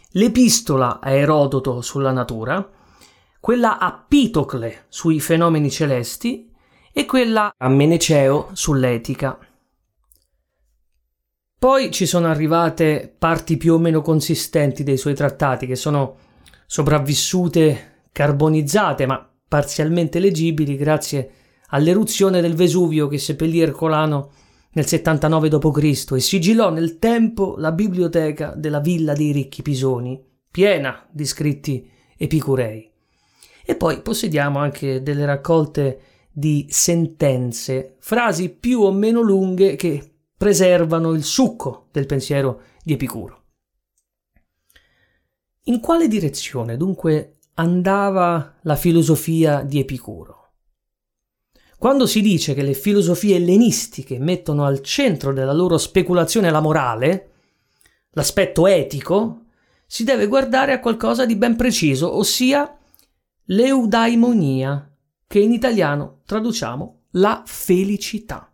L'epistola 0.09 0.99
a 0.99 1.11
Erodoto 1.11 1.79
sulla 1.79 2.11
natura, 2.11 2.69
quella 3.39 3.79
a 3.79 3.93
Pitocle 3.93 4.87
sui 4.89 5.21
fenomeni 5.21 5.71
celesti 5.71 6.51
e 6.91 7.05
quella 7.05 7.53
a 7.57 7.69
Meneceo 7.69 8.49
sull'etica. 8.51 9.39
Poi 11.57 11.91
ci 11.91 12.05
sono 12.05 12.27
arrivate 12.27 13.15
parti 13.17 13.55
più 13.55 13.75
o 13.75 13.77
meno 13.77 14.01
consistenti 14.01 14.83
dei 14.83 14.97
suoi 14.97 15.15
trattati 15.15 15.65
che 15.65 15.77
sono 15.77 16.17
sopravvissute 16.65 18.07
carbonizzate 18.11 19.05
ma 19.05 19.31
parzialmente 19.47 20.19
leggibili 20.19 20.75
grazie 20.75 21.31
all'eruzione 21.67 22.41
del 22.41 22.55
Vesuvio 22.55 23.07
che 23.07 23.17
seppellì 23.17 23.61
Ercolano 23.61 24.31
nel 24.77 24.85
79 24.85 25.49
d.C. 25.49 26.11
e 26.11 26.19
sigillò 26.19 26.69
nel 26.69 26.99
tempo 26.99 27.55
la 27.57 27.71
biblioteca 27.71 28.53
della 28.55 28.79
Villa 28.79 29.13
dei 29.13 29.31
Ricchi 29.31 29.63
Pisoni, 29.63 30.23
piena 30.51 31.03
di 31.09 31.25
scritti 31.25 31.89
epicurei. 32.15 32.87
E 33.65 33.75
poi 33.75 34.03
possediamo 34.03 34.59
anche 34.59 35.01
delle 35.01 35.25
raccolte 35.25 35.99
di 36.31 36.67
sentenze, 36.69 37.95
frasi 37.97 38.49
più 38.49 38.81
o 38.81 38.91
meno 38.91 39.21
lunghe 39.21 39.75
che 39.75 40.11
preservano 40.37 41.13
il 41.13 41.23
succo 41.23 41.87
del 41.91 42.05
pensiero 42.05 42.61
di 42.83 42.93
Epicuro. 42.93 43.45
In 45.63 45.79
quale 45.79 46.07
direzione 46.07 46.77
dunque 46.77 47.39
andava 47.55 48.57
la 48.61 48.75
filosofia 48.75 49.63
di 49.63 49.79
Epicuro? 49.79 50.36
Quando 51.77 52.07
si 52.07 52.21
dice 52.21 52.55
che 52.55 52.63
le 52.63 52.73
filosofie 52.73 53.35
ellenistiche 53.35 54.17
mettono 54.17 54.65
al 54.65 54.81
centro 54.81 55.31
della 55.31 55.53
loro 55.53 55.77
speculazione 55.77 56.49
la 56.49 56.59
morale, 56.59 57.31
l'aspetto 58.11 58.65
etico, 58.65 59.43
si 59.85 60.03
deve 60.03 60.25
guardare 60.25 60.73
a 60.73 60.79
qualcosa 60.79 61.25
di 61.25 61.35
ben 61.35 61.55
preciso, 61.55 62.17
ossia 62.17 62.75
l'eudaimonia, 63.45 64.91
che 65.27 65.39
in 65.39 65.51
italiano 65.51 66.21
traduciamo 66.25 67.03
la 67.11 67.43
felicità. 67.45 68.51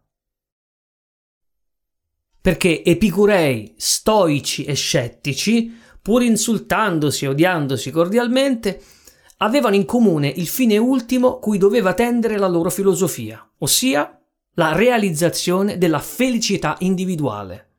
Perché 2.42 2.84
epicurei, 2.84 3.74
stoici 3.78 4.66
e 4.66 4.74
scettici, 4.74 5.74
pur 6.02 6.24
insultandosi 6.24 7.24
e 7.24 7.30
odiandosi 7.30 7.90
cordialmente, 7.90 8.84
avevano 9.38 9.76
in 9.76 9.86
comune 9.86 10.28
il 10.28 10.48
fine 10.48 10.78
ultimo 10.78 11.40
cui 11.40 11.58
doveva 11.58 11.94
tendere 11.94 12.38
la 12.38 12.48
loro 12.48 12.70
filosofia, 12.70 13.48
ossia 13.60 14.20
la 14.56 14.74
realizzazione 14.74 15.78
della 15.78 16.00
felicità 16.00 16.76
individuale. 16.80 17.70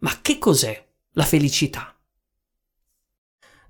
Ma 0.00 0.12
che 0.20 0.38
cos'è 0.38 0.86
la 1.12 1.24
felicità? 1.24 1.94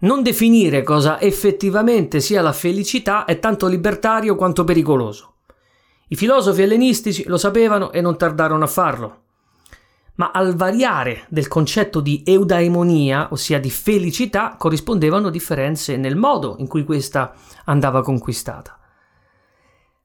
Non 0.00 0.22
definire 0.22 0.82
cosa 0.82 1.20
effettivamente 1.20 2.20
sia 2.20 2.42
la 2.42 2.52
felicità 2.52 3.24
è 3.24 3.38
tanto 3.38 3.66
libertario 3.68 4.34
quanto 4.34 4.64
pericoloso. 4.64 5.36
I 6.08 6.16
filosofi 6.16 6.62
ellenistici 6.62 7.24
lo 7.26 7.38
sapevano 7.38 7.90
e 7.92 8.00
non 8.00 8.18
tardarono 8.18 8.64
a 8.64 8.68
farlo 8.68 9.23
ma 10.16 10.30
al 10.32 10.54
variare 10.54 11.24
del 11.28 11.48
concetto 11.48 12.00
di 12.00 12.22
eudaimonia, 12.24 13.28
ossia 13.30 13.58
di 13.58 13.70
felicità, 13.70 14.56
corrispondevano 14.56 15.30
differenze 15.30 15.96
nel 15.96 16.16
modo 16.16 16.56
in 16.58 16.68
cui 16.68 16.84
questa 16.84 17.34
andava 17.64 18.02
conquistata. 18.02 18.78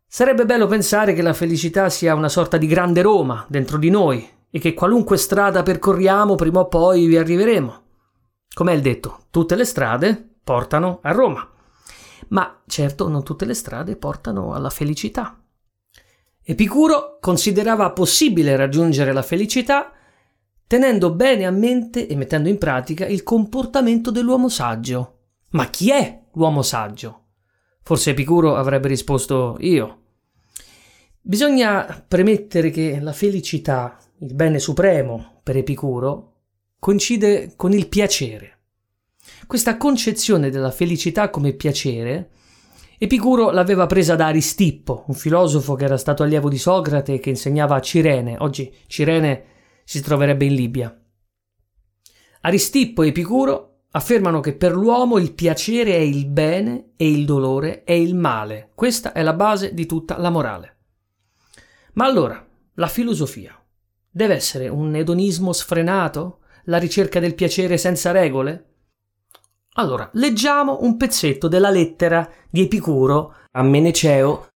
Sarebbe 0.08 0.46
bello 0.46 0.66
pensare 0.66 1.13
che 1.13 1.22
la 1.22 1.34
felicità 1.34 1.89
sia 1.89 2.16
una 2.16 2.30
sorta 2.30 2.58
di 2.58 2.66
grande 2.66 3.04
Roma 3.04 3.46
dentro 3.48 3.78
di 3.78 3.92
noi 3.92 4.28
e 4.50 4.58
che 4.58 4.74
qualunque 4.74 5.18
strada 5.18 5.62
percorriamo 5.62 6.34
prima 6.34 6.62
o 6.62 6.68
poi 6.68 7.06
vi 7.06 7.18
arriveremo. 7.18 7.82
Com'è 8.51 8.74
il 8.74 8.82
detto, 8.82 9.25
tutte 9.30 9.56
le 9.56 9.66
strade 9.66 10.38
portano 10.44 11.00
a 11.04 11.12
Roma. 11.12 11.48
Ma 12.30 12.62
certo 12.66 13.08
non 13.08 13.24
tutte 13.24 13.46
le 13.46 13.54
strade 13.54 13.96
portano 13.96 14.54
alla 14.54 14.72
felicità. 14.72 15.39
Epicuro 16.44 17.20
considerava 17.20 17.92
possibile 17.92 18.56
raggiungere 18.56 19.13
la 19.13 19.22
felicità 19.22 19.94
tenendo 20.70 21.12
bene 21.16 21.48
a 21.48 21.52
mente 21.52 22.06
e 22.06 22.16
mettendo 22.16 22.48
in 22.48 22.60
pratica 22.60 23.08
il 23.08 23.24
comportamento 23.24 24.12
dell'uomo 24.12 24.50
saggio. 24.50 25.18
Ma 25.54 25.68
chi 25.72 25.90
è 25.90 26.26
l'uomo 26.34 26.62
saggio? 26.62 27.24
Forse 27.82 28.12
Epicuro 28.12 28.56
avrebbe 28.56 28.88
risposto 28.88 29.58
io. 29.62 30.02
Bisogna 31.20 32.06
premettere 32.08 32.70
che 32.70 33.00
la 33.02 33.14
felicità, 33.14 33.98
il 34.20 34.36
bene 34.36 34.60
supremo 34.60 35.40
per 35.42 35.58
Epicuro, 35.58 36.34
coincide 36.78 37.54
con 37.56 37.74
il 37.74 37.88
piacere. 37.88 38.60
Questa 39.48 39.76
concezione 39.76 40.52
della 40.52 40.70
felicità 40.70 41.32
come 41.32 41.54
piacere 41.54 42.30
Epicuro 43.00 43.50
l'aveva 43.50 43.88
presa 43.88 44.16
da 44.16 44.28
Aristippo, 44.28 45.06
un 45.08 45.16
filosofo 45.16 45.74
che 45.74 45.86
era 45.86 45.98
stato 45.98 46.22
allievo 46.22 46.48
di 46.48 46.60
Socrate 46.60 47.16
e 47.16 47.20
che 47.20 47.32
insegnava 47.32 47.74
a 47.74 47.82
Cirene. 47.82 48.36
Oggi 48.38 48.72
Cirene 48.86 49.49
si 49.89 50.01
troverebbe 50.01 50.46
in 50.46 50.53
Libia. 50.53 51.03
Aristippo 52.41 53.01
e 53.01 53.08
Epicuro 53.08 53.86
affermano 53.93 54.39
che 54.39 54.53
per 54.53 54.75
l'uomo 54.75 55.17
il 55.17 55.34
piacere 55.34 55.96
è 55.96 55.98
il 55.98 56.27
bene 56.27 56.91
e 56.96 57.10
il 57.10 57.25
dolore 57.25 57.84
è 57.86 57.93
il 57.93 58.13
male. 58.13 58.69
Questa 58.75 59.13
è 59.13 59.24
la 59.24 59.34
base 59.34 59.74
di 59.74 59.88
tutta 59.88 60.19
la 60.19 60.29
morale. 60.29 60.77
Ma 61.93 62.05
allora, 62.05 62.48
la 62.75 62.86
filosofia 62.86 63.60
deve 64.12 64.36
essere 64.36 64.67
un 64.67 64.93
edonismo 64.93 65.53
sfrenato? 65.53 66.41
La 66.65 66.77
ricerca 66.77 67.19
del 67.19 67.34
piacere 67.34 67.79
senza 67.79 68.12
regole? 68.12 68.65
Allora, 69.77 70.08
leggiamo 70.13 70.84
un 70.84 70.98
pezzetto 70.98 71.48
della 71.48 71.72
lettera 71.72 72.31
di 72.48 72.62
Epicuro 72.62 73.34
a 73.53 73.63
Meneceo. 73.63 74.49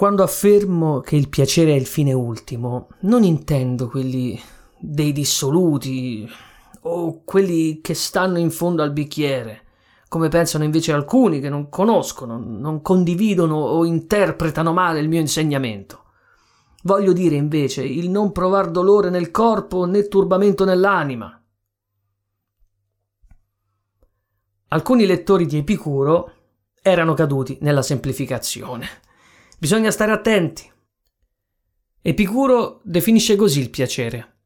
Quando 0.00 0.22
affermo 0.22 1.00
che 1.00 1.16
il 1.16 1.28
piacere 1.28 1.72
è 1.72 1.76
il 1.76 1.84
fine 1.84 2.14
ultimo, 2.14 2.88
non 3.00 3.22
intendo 3.22 3.86
quelli 3.86 4.40
dei 4.78 5.12
dissoluti 5.12 6.26
o 6.84 7.22
quelli 7.22 7.82
che 7.82 7.92
stanno 7.92 8.38
in 8.38 8.50
fondo 8.50 8.82
al 8.82 8.94
bicchiere, 8.94 9.66
come 10.08 10.28
pensano 10.28 10.64
invece 10.64 10.94
alcuni 10.94 11.38
che 11.38 11.50
non 11.50 11.68
conoscono, 11.68 12.38
non 12.38 12.80
condividono 12.80 13.56
o 13.56 13.84
interpretano 13.84 14.72
male 14.72 15.00
il 15.00 15.08
mio 15.10 15.20
insegnamento. 15.20 16.04
Voglio 16.84 17.12
dire 17.12 17.34
invece 17.34 17.84
il 17.84 18.08
non 18.08 18.32
provar 18.32 18.70
dolore 18.70 19.10
nel 19.10 19.30
corpo 19.30 19.84
né 19.84 20.08
turbamento 20.08 20.64
nell'anima. 20.64 21.44
Alcuni 24.68 25.04
lettori 25.04 25.44
di 25.44 25.58
Epicuro 25.58 26.32
erano 26.80 27.12
caduti 27.12 27.58
nella 27.60 27.82
semplificazione. 27.82 29.08
Bisogna 29.60 29.90
stare 29.90 30.10
attenti. 30.10 30.72
Epicuro 32.00 32.80
definisce 32.82 33.36
così 33.36 33.60
il 33.60 33.68
piacere. 33.68 34.38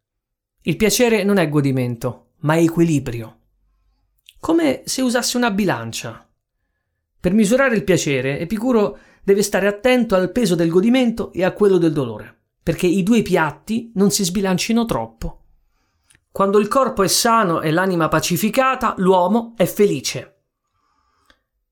Il 0.63 0.75
piacere 0.75 1.23
non 1.23 1.37
è 1.37 1.49
godimento, 1.49 2.31
ma 2.39 2.55
è 2.55 2.63
equilibrio. 2.63 3.39
Come 4.41 4.83
se 4.87 5.03
usasse 5.03 5.37
una 5.37 5.53
bilancia. 5.53 6.29
Per 7.21 7.33
misurare 7.33 7.77
il 7.77 7.85
piacere, 7.85 8.41
Epicuro 8.41 8.99
deve 9.23 9.45
stare 9.45 9.69
attento 9.69 10.17
al 10.17 10.33
peso 10.33 10.57
del 10.57 10.69
godimento 10.69 11.31
e 11.33 11.45
a 11.45 11.53
quello 11.53 11.79
del 11.79 11.93
dolore, 11.93 12.37
perché 12.61 12.89
i 12.89 13.05
due 13.05 13.23
piatti 13.23 13.93
non 13.95 14.11
si 14.11 14.25
sbilancino 14.25 14.85
troppo. 14.85 15.45
Quando 16.33 16.59
il 16.59 16.67
corpo 16.67 17.05
è 17.05 17.09
sano 17.09 17.61
e 17.61 17.71
l'anima 17.71 18.09
pacificata, 18.09 18.95
l'uomo 18.97 19.55
è 19.57 19.65
felice. 19.65 20.39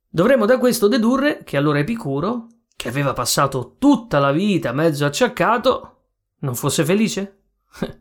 Dovremmo 0.09 0.47
da 0.47 0.59
questo 0.59 0.87
dedurre 0.87 1.43
che 1.43 1.57
allora 1.57 1.81
Epicuro, 1.81 2.47
che 2.83 2.89
aveva 2.89 3.13
passato 3.13 3.77
tutta 3.79 4.19
la 4.19 4.33
vita 4.33 4.73
mezzo 4.73 5.05
acciaccato, 5.05 6.07
non 6.39 6.57
fosse 6.57 6.85
felice? 6.85 7.43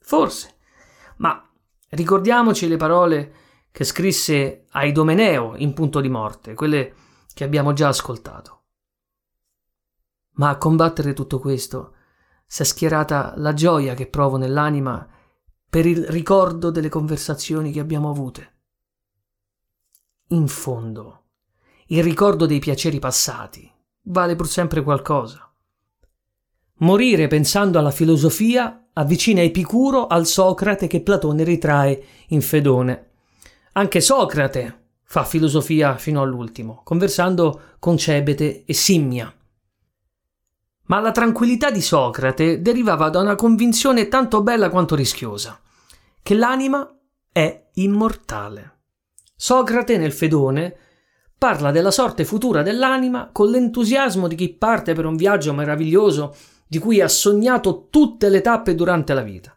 Forse. 0.00 0.56
Ma 1.18 1.48
ricordiamoci 1.90 2.66
le 2.66 2.76
parole 2.76 3.34
che 3.70 3.84
scrisse 3.84 4.64
a 4.70 4.84
Idomeneo 4.84 5.54
in 5.54 5.72
punto 5.74 6.00
di 6.00 6.08
morte, 6.08 6.54
quelle 6.54 6.94
che 7.32 7.44
abbiamo 7.44 7.72
già 7.72 7.86
ascoltato. 7.86 8.64
Ma 10.38 10.48
a 10.48 10.58
combattere 10.58 11.12
tutto 11.12 11.38
questo 11.38 11.94
si 12.46 12.62
è 12.62 12.64
schierata 12.64 13.34
la 13.36 13.54
gioia 13.54 13.94
che 13.94 14.08
provo 14.08 14.38
nell'anima 14.38 15.08
per 15.70 15.86
il 15.86 16.04
ricordo 16.04 16.72
delle 16.72 16.88
conversazioni 16.88 17.70
che 17.70 17.78
abbiamo 17.78 18.10
avute. 18.10 18.54
In 20.30 20.48
fondo, 20.48 21.26
il 21.86 22.02
ricordo 22.02 22.46
dei 22.46 22.58
piaceri 22.58 22.98
passati 22.98 23.74
vale 24.06 24.36
pur 24.36 24.48
sempre 24.48 24.82
qualcosa. 24.82 25.50
Morire 26.78 27.26
pensando 27.28 27.78
alla 27.78 27.90
filosofia 27.90 28.88
avvicina 28.92 29.40
Epicuro 29.40 30.06
al 30.06 30.26
Socrate 30.26 30.86
che 30.86 31.00
Platone 31.00 31.44
ritrae 31.44 32.04
in 32.28 32.42
Fedone. 32.42 33.10
Anche 33.72 34.00
Socrate 34.00 34.84
fa 35.02 35.24
filosofia 35.24 35.96
fino 35.96 36.20
all'ultimo, 36.20 36.82
conversando 36.84 37.60
con 37.78 37.96
Cebete 37.96 38.64
e 38.64 38.74
Simmia. 38.74 39.32
Ma 40.88 41.00
la 41.00 41.12
tranquillità 41.12 41.70
di 41.70 41.80
Socrate 41.80 42.60
derivava 42.62 43.08
da 43.08 43.20
una 43.20 43.34
convinzione 43.34 44.08
tanto 44.08 44.42
bella 44.42 44.70
quanto 44.70 44.94
rischiosa, 44.94 45.60
che 46.22 46.34
l'anima 46.34 46.88
è 47.32 47.68
immortale. 47.74 48.80
Socrate 49.34 49.98
nel 49.98 50.12
Fedone 50.12 50.76
parla 51.38 51.70
della 51.70 51.90
sorte 51.90 52.24
futura 52.24 52.62
dell'anima 52.62 53.30
con 53.32 53.50
l'entusiasmo 53.50 54.28
di 54.28 54.34
chi 54.34 54.54
parte 54.54 54.94
per 54.94 55.04
un 55.04 55.16
viaggio 55.16 55.52
meraviglioso 55.52 56.34
di 56.66 56.78
cui 56.78 57.00
ha 57.00 57.08
sognato 57.08 57.88
tutte 57.90 58.28
le 58.28 58.40
tappe 58.40 58.74
durante 58.74 59.14
la 59.14 59.22
vita. 59.22 59.56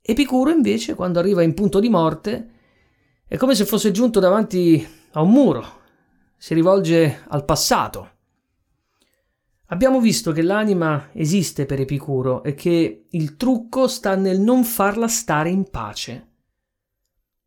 Epicuro 0.00 0.50
invece, 0.50 0.94
quando 0.94 1.18
arriva 1.18 1.42
in 1.42 1.54
punto 1.54 1.80
di 1.80 1.88
morte, 1.88 2.50
è 3.26 3.36
come 3.36 3.54
se 3.54 3.64
fosse 3.64 3.90
giunto 3.90 4.20
davanti 4.20 4.86
a 5.12 5.22
un 5.22 5.30
muro, 5.30 5.64
si 6.36 6.54
rivolge 6.54 7.24
al 7.28 7.44
passato 7.44 8.16
Abbiamo 9.70 10.00
visto 10.00 10.32
che 10.32 10.40
l'anima 10.40 11.10
esiste 11.12 11.66
per 11.66 11.80
Epicuro 11.80 12.42
e 12.42 12.54
che 12.54 13.06
il 13.10 13.36
trucco 13.36 13.86
sta 13.86 14.14
nel 14.14 14.40
non 14.40 14.64
farla 14.64 15.08
stare 15.08 15.50
in 15.50 15.68
pace. 15.68 16.26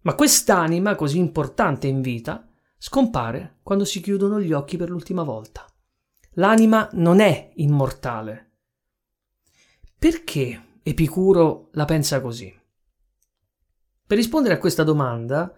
Ma 0.02 0.14
quest'anima, 0.14 0.94
così 0.94 1.18
importante 1.18 1.88
in 1.88 2.02
vita, 2.02 2.48
scompare 2.84 3.60
quando 3.62 3.86
si 3.86 4.02
chiudono 4.02 4.42
gli 4.42 4.52
occhi 4.54 4.76
per 4.76 4.90
l'ultima 4.90 5.22
volta. 5.22 5.68
L'anima 6.32 6.90
non 6.94 7.20
è 7.20 7.52
immortale. 7.58 8.54
Perché 10.00 10.80
Epicuro 10.82 11.70
la 11.74 11.86
pensa 11.86 12.20
così? 12.22 12.52
Per 14.08 14.18
rispondere 14.18 14.56
a 14.56 14.58
questa 14.58 14.84
domanda 14.84 15.54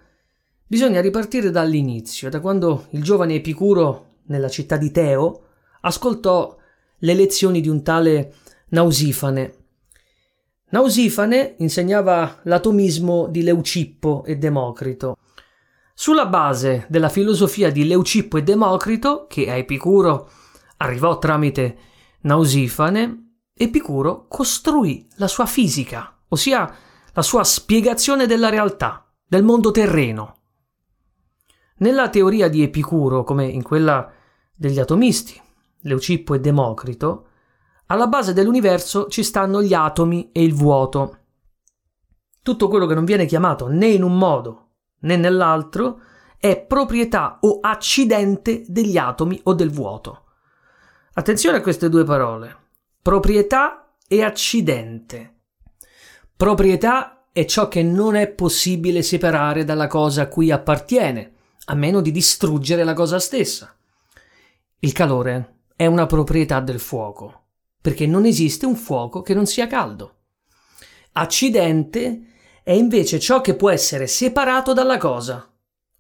bisogna 0.68 1.00
ripartire 1.00 1.50
dall'inizio, 1.50 2.30
da 2.30 2.42
quando 2.42 2.88
il 2.90 3.02
giovane 3.02 3.36
Epicuro, 3.36 4.18
nella 4.24 4.50
città 4.50 4.76
di 4.76 4.92
Teo, 4.92 5.46
ascoltò 5.80 6.58
le 6.98 7.14
lezioni 7.14 7.62
di 7.62 7.70
un 7.70 7.84
tale 7.84 8.34
Nausifane. 8.72 9.56
Nausifane 10.72 11.56
insegnava 11.60 12.42
l'atomismo 12.44 13.28
di 13.28 13.44
Leucippo 13.44 14.26
e 14.26 14.36
Democrito. 14.36 15.16
Sulla 15.96 16.26
base 16.26 16.88
della 16.90 17.08
filosofia 17.08 17.72
di 17.72 17.86
Leucippo 17.86 18.38
e 18.38 18.44
Democrito, 18.44 19.28
che 19.30 19.50
a 19.50 19.56
Epicuro 19.56 20.28
arrivò 20.78 21.20
tramite 21.20 21.78
Nausifane, 22.22 23.42
Epicuro 23.54 24.26
costruì 24.28 25.08
la 25.18 25.28
sua 25.28 25.46
fisica, 25.46 26.18
ossia 26.30 26.76
la 27.14 27.22
sua 27.22 27.44
spiegazione 27.44 28.26
della 28.26 28.50
realtà, 28.50 29.08
del 29.24 29.44
mondo 29.44 29.70
terreno. 29.70 30.38
Nella 31.78 32.10
teoria 32.10 32.50
di 32.50 32.64
Epicuro, 32.64 33.24
come 33.24 33.46
in 33.46 33.62
quella 33.62 34.12
degli 34.52 34.80
atomisti, 34.80 35.40
Leucippo 35.82 36.34
e 36.34 36.40
Democrito, 36.40 37.28
alla 37.88 38.08
base 38.08 38.34
dell'universo 38.34 39.08
ci 39.10 39.22
stanno 39.22 39.62
gli 39.62 39.76
atomi 39.76 40.32
e 40.32 40.44
il 40.44 40.56
vuoto. 40.56 41.18
Tutto 42.42 42.68
quello 42.68 42.88
che 42.88 42.96
non 42.96 43.06
viene 43.06 43.28
chiamato 43.28 43.68
né 43.68 43.88
in 43.88 44.02
un 44.02 44.18
modo 44.18 44.63
né 45.04 45.16
nell'altro 45.16 46.02
è 46.38 46.60
proprietà 46.60 47.38
o 47.42 47.60
accidente 47.62 48.64
degli 48.68 48.98
atomi 48.98 49.40
o 49.44 49.54
del 49.54 49.72
vuoto. 49.72 50.24
Attenzione 51.14 51.58
a 51.58 51.62
queste 51.62 51.88
due 51.90 52.04
parole. 52.04 52.58
Proprietà 53.02 53.94
e 54.08 54.24
accidente. 54.24 55.36
Proprietà 56.36 57.28
è 57.32 57.46
ciò 57.46 57.68
che 57.68 57.82
non 57.82 58.16
è 58.16 58.28
possibile 58.30 59.02
separare 59.02 59.64
dalla 59.64 59.88
cosa 59.88 60.24
a 60.24 60.28
cui 60.28 60.52
appartiene, 60.52 61.34
a 61.66 61.76
meno 61.76 62.02
di 62.02 62.12
distruggere 62.12 62.84
la 62.84 62.94
cosa 62.94 63.20
stessa. 63.20 63.76
Il 64.80 64.92
calore 64.92 65.60
è 65.76 65.86
una 65.86 66.06
proprietà 66.06 66.60
del 66.60 66.80
fuoco, 66.80 67.44
perché 67.80 68.06
non 68.06 68.26
esiste 68.26 68.66
un 68.66 68.76
fuoco 68.76 69.22
che 69.22 69.34
non 69.34 69.46
sia 69.46 69.68
caldo. 69.68 70.16
Accidente 71.14 72.33
è 72.64 72.72
invece 72.72 73.20
ciò 73.20 73.42
che 73.42 73.56
può 73.56 73.70
essere 73.70 74.08
separato 74.08 74.74
dalla 74.74 74.98
cosa. 74.98 75.48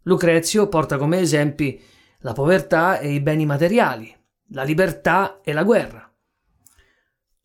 Lucrezio 0.03 0.67
porta 0.67 0.97
come 0.97 1.19
esempi 1.19 1.81
la 2.19 2.33
povertà 2.33 2.99
e 2.99 3.13
i 3.13 3.19
beni 3.19 3.45
materiali, 3.45 4.13
la 4.49 4.63
libertà 4.63 5.41
e 5.43 5.51
la 5.51 5.63
guerra. 5.63 6.09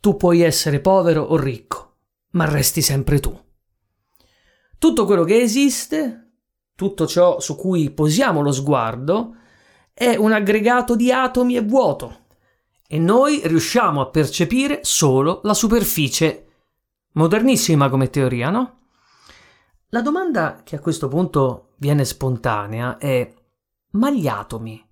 Tu 0.00 0.16
puoi 0.16 0.40
essere 0.40 0.81
povero 0.81 1.22
o 1.22 1.37
ricco, 1.37 1.96
ma 2.31 2.44
resti 2.44 2.81
sempre 2.81 3.18
tu. 3.18 3.37
Tutto 4.78 5.04
quello 5.04 5.24
che 5.24 5.40
esiste, 5.40 6.31
tutto 6.76 7.07
ciò 7.09 7.40
su 7.40 7.57
cui 7.57 7.90
posiamo 7.90 8.40
lo 8.40 8.52
sguardo, 8.52 9.35
è 9.92 10.14
un 10.14 10.31
aggregato 10.31 10.94
di 10.94 11.11
atomi 11.11 11.57
e 11.57 11.62
vuoto 11.62 12.26
e 12.87 12.98
noi 12.98 13.42
riusciamo 13.44 14.00
a 14.00 14.09
percepire 14.09 14.81
solo 14.83 15.40
la 15.42 15.54
superficie. 15.54 16.46
Modernissima 17.12 17.90
come 17.90 18.09
teoria, 18.09 18.48
no? 18.48 18.78
La 19.90 20.03
domanda 20.03 20.61
che 20.64 20.77
a 20.77 20.81
questo 20.81 21.09
punto 21.09 21.70
viene 21.77 22.05
spontanea 22.05 22.98
è 22.98 23.33
ma 23.92 24.11
gli 24.11 24.29
atomi, 24.29 24.87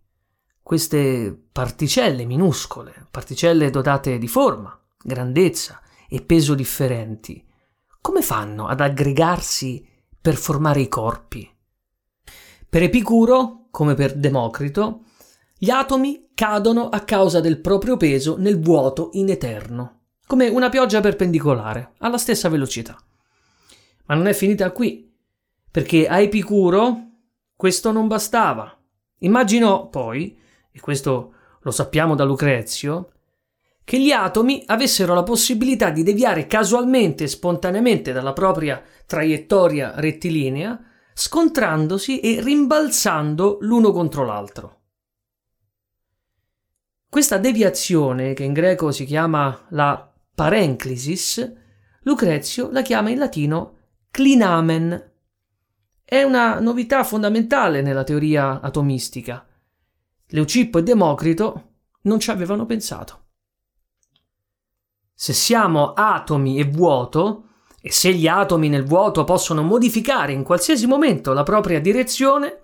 queste 0.63 1.39
particelle 1.53 2.25
minuscole, 2.25 3.07
particelle 3.11 3.69
dotate 3.69 4.17
di 4.17 4.27
forma, 4.27 4.75
grandezza 5.03 5.83
e 6.09 6.23
peso 6.23 6.55
differenti, 6.55 7.47
come 8.01 8.23
fanno 8.23 8.69
ad 8.69 8.81
aggregarsi 8.81 9.87
per 10.19 10.37
formare 10.37 10.81
i 10.81 10.89
corpi. 10.89 11.47
Per 12.67 12.83
Epicuro, 12.83 13.67
come 13.71 13.93
per 13.93 14.17
Democrito, 14.17 15.03
gli 15.59 15.69
atomi 15.69 16.31
cadono 16.35 16.89
a 16.89 17.01
causa 17.01 17.41
del 17.41 17.61
proprio 17.61 17.99
peso 17.99 18.39
nel 18.39 18.59
vuoto 18.59 19.11
in 19.13 19.29
eterno, 19.29 20.05
come 20.27 20.49
una 20.49 20.71
pioggia 20.71 21.01
perpendicolare, 21.01 21.93
alla 21.99 22.17
stessa 22.17 22.49
velocità. 22.49 22.97
Ma 24.07 24.14
non 24.14 24.27
è 24.27 24.33
finita 24.33 24.71
qui, 24.71 25.12
perché 25.71 26.09
a 26.09 26.21
Epicuro 26.21 27.01
questo 27.57 27.92
non 27.92 28.07
bastava. 28.07 28.77
Immaginò 29.19 29.88
poi, 29.88 30.38
e 30.71 30.81
questo 30.81 31.35
lo 31.61 31.71
sappiamo 31.71 32.14
da 32.14 32.25
Lucrezio, 32.25 33.12
che 33.83 34.01
gli 34.01 34.11
atomi 34.11 34.64
avessero 34.66 35.14
la 35.14 35.23
possibilità 35.23 35.90
di 35.90 36.03
deviare 36.03 36.47
casualmente 36.47 37.25
e 37.25 37.29
spontaneamente 37.29 38.12
dalla 38.12 38.33
propria 38.33 38.83
traiettoria 39.07 39.92
rettilinea, 39.97 40.83
scontrandosi 41.14 42.21
e 42.21 42.40
rimbalzando 42.40 43.59
l'uno 43.61 43.92
contro 43.92 44.25
l'altro. 44.25 44.81
Questa 47.09 47.38
deviazione, 47.38 48.35
che 48.35 48.42
in 48.42 48.53
greco 48.53 48.90
si 48.90 49.05
chiama 49.05 49.66
la 49.71 50.12
parenclisis, 50.35 51.53
Lucrezio 52.03 52.71
la 52.71 52.83
chiama 52.83 53.11
in 53.11 53.19
latino 53.19 53.76
clinamen. 54.17 55.13
È 56.03 56.23
una 56.23 56.59
novità 56.59 57.05
fondamentale 57.05 57.83
nella 57.83 58.03
teoria 58.03 58.63
atomistica. 58.63 59.47
Leucippo 60.29 60.79
e 60.79 60.83
Democrito 60.83 61.65
non 62.05 62.19
ci 62.19 62.31
avevano 62.31 62.65
pensato. 62.65 63.25
Se 65.13 65.35
siamo 65.35 65.93
atomi 65.93 66.59
e 66.59 66.65
vuoto, 66.65 67.49
e 67.79 67.93
se 67.93 68.15
gli 68.15 68.27
atomi 68.27 68.71
nel 68.71 68.87
vuoto 68.87 69.25
possono 69.25 69.63
modificare 69.63 70.33
in 70.33 70.45
qualsiasi 70.45 70.87
momento 70.87 71.35
la 71.35 71.43
propria 71.43 71.79
direzione, 71.79 72.63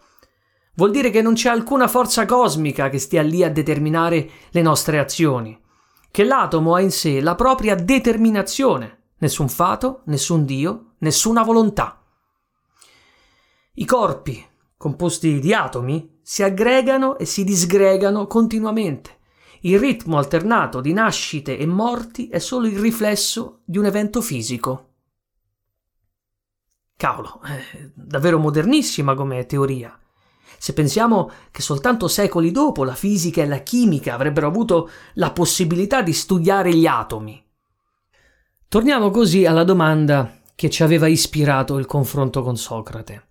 vuol 0.77 0.91
dire 0.91 1.11
che 1.11 1.21
non 1.21 1.35
c'è 1.35 1.51
alcuna 1.51 1.87
forza 1.87 2.25
cosmica 2.25 2.89
che 2.89 2.99
stia 2.99 3.21
lì 3.21 3.45
a 3.45 3.51
determinare 3.51 4.27
le 4.53 4.63
nostre 4.63 4.99
azioni, 4.99 5.61
che 6.11 6.25
l'atomo 6.25 6.75
ha 6.75 6.81
in 6.81 6.91
sé 6.91 7.21
la 7.21 7.35
propria 7.35 7.75
determinazione, 7.75 9.11
nessun 9.19 9.51
fato, 9.51 10.01
nessun 10.07 10.47
Dio, 10.47 10.92
nessuna 11.03 11.45
volontà. 11.45 12.03
I 13.75 13.85
corpi, 13.85 14.45
composti 14.77 15.39
di 15.39 15.55
atomi, 15.55 16.19
si 16.23 16.43
aggregano 16.43 17.17
e 17.19 17.25
si 17.25 17.45
disgregano 17.45 18.27
continuamente 18.27 19.21
il 19.65 19.79
ritmo 19.79 20.19
alternato 20.19 20.81
di 20.81 20.93
nascite 20.93 21.57
e 21.57 21.67
morti 21.67 22.29
è 22.29 22.39
solo 22.39 22.67
il 22.67 22.79
riflesso 22.79 23.61
di 23.65 23.79
un 23.79 23.85
evento 23.85 24.21
fisico. 24.21 24.89
Cavolo, 26.97 27.41
è 27.43 27.91
davvero 27.95 28.39
modernissima 28.39 29.15
come 29.15 29.47
teoria. 29.47 29.97
Se 30.59 30.73
pensiamo 30.73 31.31
che 31.51 31.63
soltanto 31.63 32.09
secoli 32.09 32.51
dopo 32.51 32.85
la 32.85 32.95
fisica 32.95 33.43
e 33.43 33.47
la 33.47 33.59
chimica 33.59 34.15
avrebbero 34.15 34.47
avuto 34.47 34.91
la 35.15 35.33
possibilità 35.33 36.03
di 36.03 36.13
studiare 36.13 36.75
gli 36.75 36.87
atomi. 36.87 37.45
Torniamo 38.69 39.11
così 39.11 39.45
alla 39.45 39.65
domanda 39.65 40.41
che 40.63 40.71
ci 40.71 40.85
aveva 40.85 41.09
ispirato 41.09 41.77
il 41.77 41.87
confronto 41.87 42.41
con 42.45 42.57
Socrate. 42.57 43.31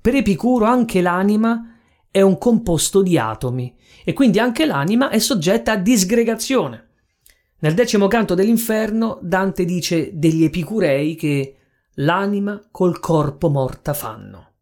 Per 0.00 0.14
Epicuro 0.14 0.64
anche 0.64 1.00
l'anima 1.00 1.76
è 2.08 2.20
un 2.20 2.38
composto 2.38 3.02
di 3.02 3.18
atomi 3.18 3.76
e 4.04 4.12
quindi 4.12 4.38
anche 4.38 4.64
l'anima 4.64 5.08
è 5.08 5.18
soggetta 5.18 5.72
a 5.72 5.76
disgregazione. 5.76 6.90
Nel 7.58 7.74
decimo 7.74 8.06
canto 8.06 8.34
dell'inferno 8.34 9.18
Dante 9.22 9.64
dice 9.64 10.16
degli 10.16 10.44
epicurei 10.44 11.16
che 11.16 11.56
l'anima 11.94 12.62
col 12.70 13.00
corpo 13.00 13.48
morta 13.48 13.92
fanno. 13.92 14.52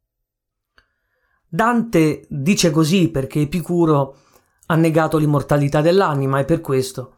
Dante 1.46 2.24
dice 2.30 2.70
così 2.70 3.10
perché 3.10 3.40
Epicuro 3.40 4.16
ha 4.64 4.74
negato 4.74 5.18
l'immortalità 5.18 5.82
dell'anima 5.82 6.38
e 6.38 6.46
per 6.46 6.62
questo 6.62 7.16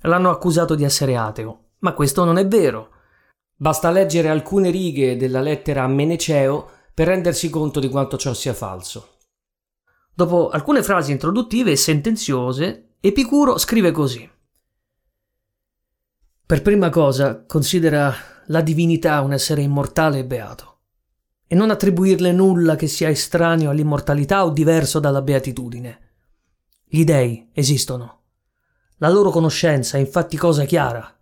l'hanno 0.00 0.28
accusato 0.28 0.74
di 0.74 0.84
essere 0.84 1.16
ateo. 1.16 1.68
Ma 1.78 1.94
questo 1.94 2.24
non 2.24 2.36
è 2.36 2.46
vero. 2.46 2.98
Basta 3.60 3.90
leggere 3.90 4.30
alcune 4.30 4.70
righe 4.70 5.18
della 5.18 5.42
lettera 5.42 5.82
a 5.82 5.86
Meneceo 5.86 6.70
per 6.94 7.08
rendersi 7.08 7.50
conto 7.50 7.78
di 7.78 7.90
quanto 7.90 8.16
ciò 8.16 8.32
sia 8.32 8.54
falso. 8.54 9.16
Dopo 10.14 10.48
alcune 10.48 10.82
frasi 10.82 11.12
introduttive 11.12 11.70
e 11.70 11.76
sentenziose, 11.76 12.94
Epicuro 13.00 13.58
scrive 13.58 13.90
così. 13.90 14.26
Per 16.46 16.62
prima 16.62 16.88
cosa, 16.88 17.44
considera 17.44 18.14
la 18.46 18.62
divinità 18.62 19.20
un 19.20 19.34
essere 19.34 19.60
immortale 19.60 20.20
e 20.20 20.24
beato, 20.24 20.78
e 21.46 21.54
non 21.54 21.68
attribuirle 21.68 22.32
nulla 22.32 22.76
che 22.76 22.86
sia 22.86 23.10
estraneo 23.10 23.68
all'immortalità 23.68 24.46
o 24.46 24.50
diverso 24.52 25.00
dalla 25.00 25.20
beatitudine. 25.20 26.12
Gli 26.82 27.04
dei 27.04 27.50
esistono. 27.52 28.22
La 28.96 29.10
loro 29.10 29.28
conoscenza 29.28 29.98
è 29.98 30.00
infatti 30.00 30.38
cosa 30.38 30.64
chiara, 30.64 31.14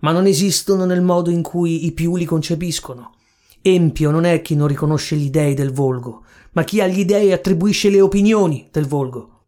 ma 0.00 0.12
non 0.12 0.26
esistono 0.26 0.84
nel 0.84 1.02
modo 1.02 1.30
in 1.30 1.42
cui 1.42 1.86
i 1.86 1.92
più 1.92 2.16
li 2.16 2.24
concepiscono. 2.24 3.14
Empio 3.62 4.10
non 4.10 4.24
è 4.24 4.42
chi 4.42 4.54
non 4.54 4.68
riconosce 4.68 5.16
gli 5.16 5.30
dei 5.30 5.54
del 5.54 5.72
volgo, 5.72 6.24
ma 6.52 6.64
chi 6.64 6.80
agli 6.80 7.04
dei 7.04 7.32
attribuisce 7.32 7.90
le 7.90 8.00
opinioni 8.00 8.68
del 8.70 8.86
volgo. 8.86 9.46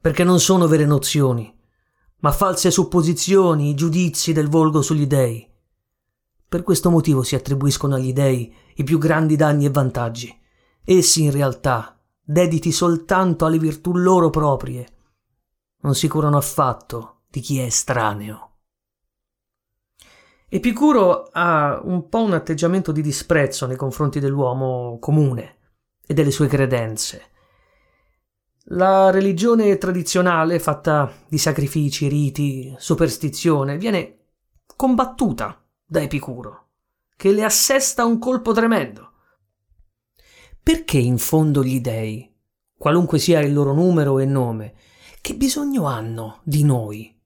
Perché 0.00 0.24
non 0.24 0.40
sono 0.40 0.66
vere 0.66 0.84
nozioni, 0.84 1.52
ma 2.20 2.32
false 2.32 2.70
supposizioni, 2.70 3.74
giudizi 3.74 4.32
del 4.32 4.48
volgo 4.48 4.82
sugli 4.82 5.06
dei. 5.06 5.46
Per 6.48 6.62
questo 6.62 6.90
motivo 6.90 7.22
si 7.22 7.34
attribuiscono 7.34 7.94
agli 7.94 8.12
dei 8.12 8.52
i 8.74 8.84
più 8.84 8.98
grandi 8.98 9.36
danni 9.36 9.66
e 9.66 9.70
vantaggi. 9.70 10.34
Essi 10.84 11.22
in 11.22 11.30
realtà, 11.30 11.98
dediti 12.22 12.72
soltanto 12.72 13.44
alle 13.44 13.58
virtù 13.58 13.94
loro 13.94 14.30
proprie, 14.30 14.86
non 15.80 15.94
si 15.94 16.08
curano 16.08 16.36
affatto 16.36 17.22
di 17.30 17.40
chi 17.40 17.58
è 17.58 17.64
estraneo. 17.64 18.47
Epicuro 20.50 21.28
ha 21.32 21.78
un 21.84 22.08
po' 22.08 22.22
un 22.22 22.32
atteggiamento 22.32 22.90
di 22.90 23.02
disprezzo 23.02 23.66
nei 23.66 23.76
confronti 23.76 24.18
dell'uomo 24.18 24.98
comune 24.98 25.56
e 26.06 26.14
delle 26.14 26.30
sue 26.30 26.46
credenze. 26.46 27.22
La 28.70 29.10
religione 29.10 29.76
tradizionale, 29.76 30.58
fatta 30.58 31.12
di 31.28 31.36
sacrifici, 31.36 32.08
riti, 32.08 32.74
superstizione, 32.78 33.76
viene 33.76 34.16
combattuta 34.74 35.62
da 35.84 36.00
Epicuro, 36.00 36.68
che 37.14 37.30
le 37.30 37.44
assesta 37.44 38.06
un 38.06 38.18
colpo 38.18 38.52
tremendo. 38.52 39.12
Perché 40.62 40.96
in 40.96 41.18
fondo 41.18 41.62
gli 41.62 41.80
dei, 41.80 42.34
qualunque 42.74 43.18
sia 43.18 43.40
il 43.40 43.52
loro 43.52 43.74
numero 43.74 44.18
e 44.18 44.24
nome, 44.24 44.74
che 45.20 45.34
bisogno 45.34 45.84
hanno 45.84 46.40
di 46.42 46.64
noi? 46.64 47.17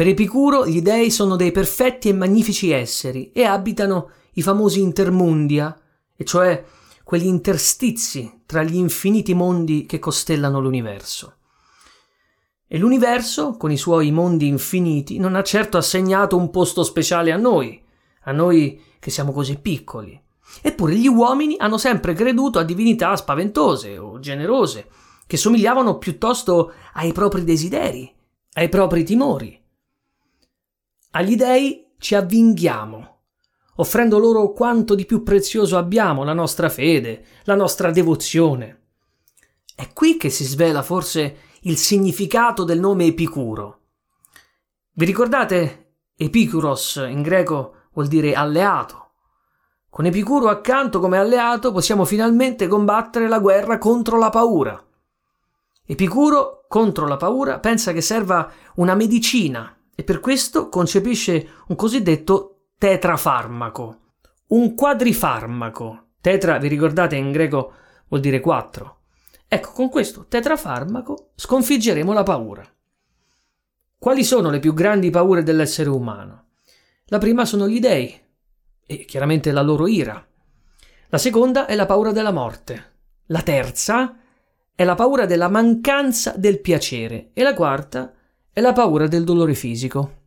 Per 0.00 0.08
Epicuro 0.08 0.66
gli 0.66 0.80
dei 0.80 1.10
sono 1.10 1.36
dei 1.36 1.52
perfetti 1.52 2.08
e 2.08 2.14
magnifici 2.14 2.70
esseri 2.70 3.32
e 3.32 3.44
abitano 3.44 4.12
i 4.32 4.40
famosi 4.40 4.80
intermundia, 4.80 5.78
e 6.16 6.24
cioè 6.24 6.64
quegli 7.04 7.26
interstizi 7.26 8.44
tra 8.46 8.62
gli 8.62 8.76
infiniti 8.76 9.34
mondi 9.34 9.84
che 9.84 9.98
costellano 9.98 10.58
l'universo. 10.58 11.34
E 12.66 12.78
l'universo, 12.78 13.58
con 13.58 13.70
i 13.70 13.76
suoi 13.76 14.10
mondi 14.10 14.46
infiniti, 14.46 15.18
non 15.18 15.34
ha 15.34 15.42
certo 15.42 15.76
assegnato 15.76 16.34
un 16.34 16.48
posto 16.48 16.82
speciale 16.82 17.30
a 17.30 17.36
noi, 17.36 17.78
a 18.22 18.32
noi 18.32 18.80
che 18.98 19.10
siamo 19.10 19.32
così 19.32 19.58
piccoli. 19.58 20.18
Eppure 20.62 20.94
gli 20.94 21.08
uomini 21.08 21.56
hanno 21.58 21.76
sempre 21.76 22.14
creduto 22.14 22.58
a 22.58 22.64
divinità 22.64 23.14
spaventose 23.16 23.98
o 23.98 24.18
generose, 24.18 24.88
che 25.26 25.36
somigliavano 25.36 25.98
piuttosto 25.98 26.72
ai 26.94 27.12
propri 27.12 27.44
desideri, 27.44 28.10
ai 28.54 28.70
propri 28.70 29.04
timori. 29.04 29.59
Agli 31.12 31.34
dei 31.34 31.94
ci 31.98 32.14
avvinghiamo, 32.14 33.18
offrendo 33.76 34.20
loro 34.20 34.52
quanto 34.52 34.94
di 34.94 35.04
più 35.04 35.24
prezioso 35.24 35.76
abbiamo, 35.76 36.22
la 36.22 36.34
nostra 36.34 36.68
fede, 36.68 37.24
la 37.44 37.56
nostra 37.56 37.90
devozione. 37.90 38.82
È 39.74 39.92
qui 39.92 40.16
che 40.16 40.30
si 40.30 40.44
svela 40.44 40.84
forse 40.84 41.38
il 41.62 41.76
significato 41.78 42.62
del 42.62 42.78
nome 42.78 43.06
Epicuro. 43.06 43.80
Vi 44.92 45.04
ricordate? 45.04 45.94
Epicuros 46.14 47.04
in 47.08 47.22
greco 47.22 47.88
vuol 47.92 48.06
dire 48.06 48.34
alleato. 48.34 49.14
Con 49.90 50.06
Epicuro 50.06 50.48
accanto 50.48 51.00
come 51.00 51.18
alleato 51.18 51.72
possiamo 51.72 52.04
finalmente 52.04 52.68
combattere 52.68 53.26
la 53.26 53.40
guerra 53.40 53.78
contro 53.78 54.16
la 54.16 54.30
paura. 54.30 54.80
Epicuro 55.84 56.66
contro 56.68 57.08
la 57.08 57.16
paura 57.16 57.58
pensa 57.58 57.90
che 57.90 58.00
serva 58.00 58.48
una 58.76 58.94
medicina 58.94 59.74
e 60.00 60.02
per 60.02 60.18
questo 60.18 60.70
concepisce 60.70 61.46
un 61.66 61.76
cosiddetto 61.76 62.68
tetrafarmaco, 62.78 63.98
un 64.46 64.74
quadrifarmaco. 64.74 66.12
Tetra, 66.22 66.56
vi 66.56 66.68
ricordate, 66.68 67.16
in 67.16 67.30
greco 67.30 67.74
vuol 68.08 68.22
dire 68.22 68.40
quattro. 68.40 69.00
Ecco, 69.46 69.72
con 69.72 69.90
questo 69.90 70.24
tetrafarmaco 70.26 71.32
sconfiggeremo 71.34 72.14
la 72.14 72.22
paura. 72.22 72.66
Quali 73.98 74.24
sono 74.24 74.48
le 74.48 74.58
più 74.58 74.72
grandi 74.72 75.10
paure 75.10 75.42
dell'essere 75.42 75.90
umano? 75.90 76.46
La 77.08 77.18
prima 77.18 77.44
sono 77.44 77.68
gli 77.68 77.78
dei, 77.78 78.18
e 78.86 79.04
chiaramente 79.04 79.52
la 79.52 79.60
loro 79.60 79.86
ira. 79.86 80.26
La 81.10 81.18
seconda 81.18 81.66
è 81.66 81.74
la 81.74 81.84
paura 81.84 82.10
della 82.10 82.32
morte. 82.32 82.92
La 83.26 83.42
terza 83.42 84.16
è 84.74 84.82
la 84.82 84.94
paura 84.94 85.26
della 85.26 85.50
mancanza 85.50 86.32
del 86.38 86.62
piacere. 86.62 87.32
E 87.34 87.42
la 87.42 87.52
quarta 87.52 88.14
è 88.52 88.60
la 88.60 88.72
paura 88.72 89.06
del 89.06 89.24
dolore 89.24 89.54
fisico. 89.54 90.18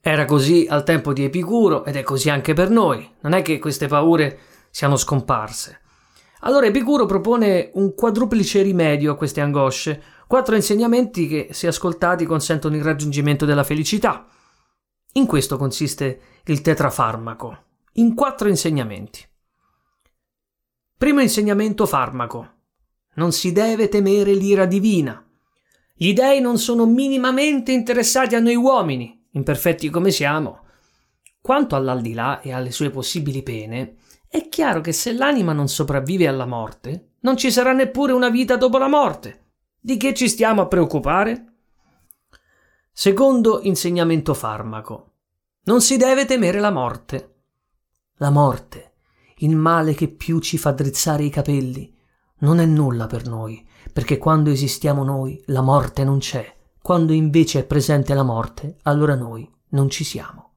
Era 0.00 0.24
così 0.24 0.66
al 0.68 0.84
tempo 0.84 1.12
di 1.12 1.24
Epicuro 1.24 1.84
ed 1.84 1.96
è 1.96 2.02
così 2.02 2.30
anche 2.30 2.54
per 2.54 2.70
noi. 2.70 3.08
Non 3.20 3.32
è 3.32 3.42
che 3.42 3.58
queste 3.58 3.86
paure 3.86 4.38
siano 4.70 4.96
scomparse. 4.96 5.80
Allora 6.40 6.66
Epicuro 6.66 7.06
propone 7.06 7.70
un 7.74 7.94
quadruplice 7.94 8.62
rimedio 8.62 9.12
a 9.12 9.16
queste 9.16 9.40
angosce, 9.40 10.02
quattro 10.26 10.54
insegnamenti 10.54 11.26
che, 11.26 11.48
se 11.50 11.66
ascoltati, 11.66 12.24
consentono 12.24 12.76
il 12.76 12.82
raggiungimento 12.82 13.44
della 13.44 13.64
felicità. 13.64 14.26
In 15.14 15.26
questo 15.26 15.56
consiste 15.56 16.20
il 16.44 16.60
tetrafarmaco, 16.60 17.64
in 17.94 18.14
quattro 18.14 18.48
insegnamenti. 18.48 19.26
Primo 20.96 21.20
insegnamento 21.20 21.86
farmaco. 21.86 22.54
Non 23.14 23.32
si 23.32 23.52
deve 23.52 23.88
temere 23.88 24.34
l'ira 24.34 24.66
divina. 24.66 25.25
Gli 25.98 26.12
dei 26.12 26.42
non 26.42 26.58
sono 26.58 26.84
minimamente 26.84 27.72
interessati 27.72 28.34
a 28.34 28.40
noi 28.40 28.54
uomini, 28.54 29.28
imperfetti 29.30 29.88
come 29.88 30.10
siamo. 30.10 30.64
Quanto 31.40 31.74
all'aldilà 31.74 32.42
e 32.42 32.52
alle 32.52 32.70
sue 32.70 32.90
possibili 32.90 33.42
pene, 33.42 33.96
è 34.28 34.46
chiaro 34.48 34.82
che 34.82 34.92
se 34.92 35.14
l'anima 35.14 35.54
non 35.54 35.68
sopravvive 35.68 36.28
alla 36.28 36.44
morte, 36.44 37.12
non 37.20 37.38
ci 37.38 37.50
sarà 37.50 37.72
neppure 37.72 38.12
una 38.12 38.28
vita 38.28 38.56
dopo 38.56 38.76
la 38.76 38.88
morte. 38.88 39.44
Di 39.80 39.96
che 39.96 40.12
ci 40.12 40.28
stiamo 40.28 40.60
a 40.60 40.66
preoccupare? 40.66 41.54
Secondo 42.92 43.60
insegnamento 43.62 44.34
farmaco. 44.34 45.12
Non 45.62 45.80
si 45.80 45.96
deve 45.96 46.26
temere 46.26 46.60
la 46.60 46.70
morte. 46.70 47.36
La 48.16 48.28
morte, 48.30 48.92
il 49.36 49.56
male 49.56 49.94
che 49.94 50.08
più 50.08 50.40
ci 50.40 50.58
fa 50.58 50.72
drizzare 50.72 51.24
i 51.24 51.30
capelli, 51.30 51.94
non 52.40 52.60
è 52.60 52.66
nulla 52.66 53.06
per 53.06 53.26
noi, 53.26 53.66
perché 53.96 54.18
quando 54.18 54.50
esistiamo 54.50 55.04
noi 55.04 55.42
la 55.46 55.62
morte 55.62 56.04
non 56.04 56.18
c'è. 56.18 56.54
Quando 56.82 57.14
invece 57.14 57.60
è 57.60 57.64
presente 57.64 58.12
la 58.12 58.24
morte, 58.24 58.76
allora 58.82 59.14
noi 59.14 59.50
non 59.70 59.88
ci 59.88 60.04
siamo. 60.04 60.56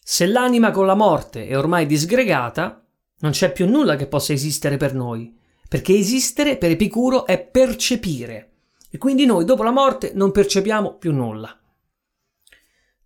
Se 0.00 0.24
l'anima 0.24 0.70
con 0.70 0.86
la 0.86 0.94
morte 0.94 1.48
è 1.48 1.58
ormai 1.58 1.86
disgregata, 1.86 2.86
non 3.18 3.32
c'è 3.32 3.50
più 3.50 3.68
nulla 3.68 3.96
che 3.96 4.06
possa 4.06 4.32
esistere 4.32 4.76
per 4.76 4.94
noi, 4.94 5.36
perché 5.68 5.92
esistere 5.96 6.56
per 6.56 6.70
Epicuro 6.70 7.26
è 7.26 7.44
percepire, 7.44 8.58
e 8.90 8.96
quindi 8.96 9.26
noi 9.26 9.44
dopo 9.44 9.64
la 9.64 9.72
morte 9.72 10.12
non 10.14 10.30
percepiamo 10.30 10.94
più 10.94 11.12
nulla. 11.12 11.60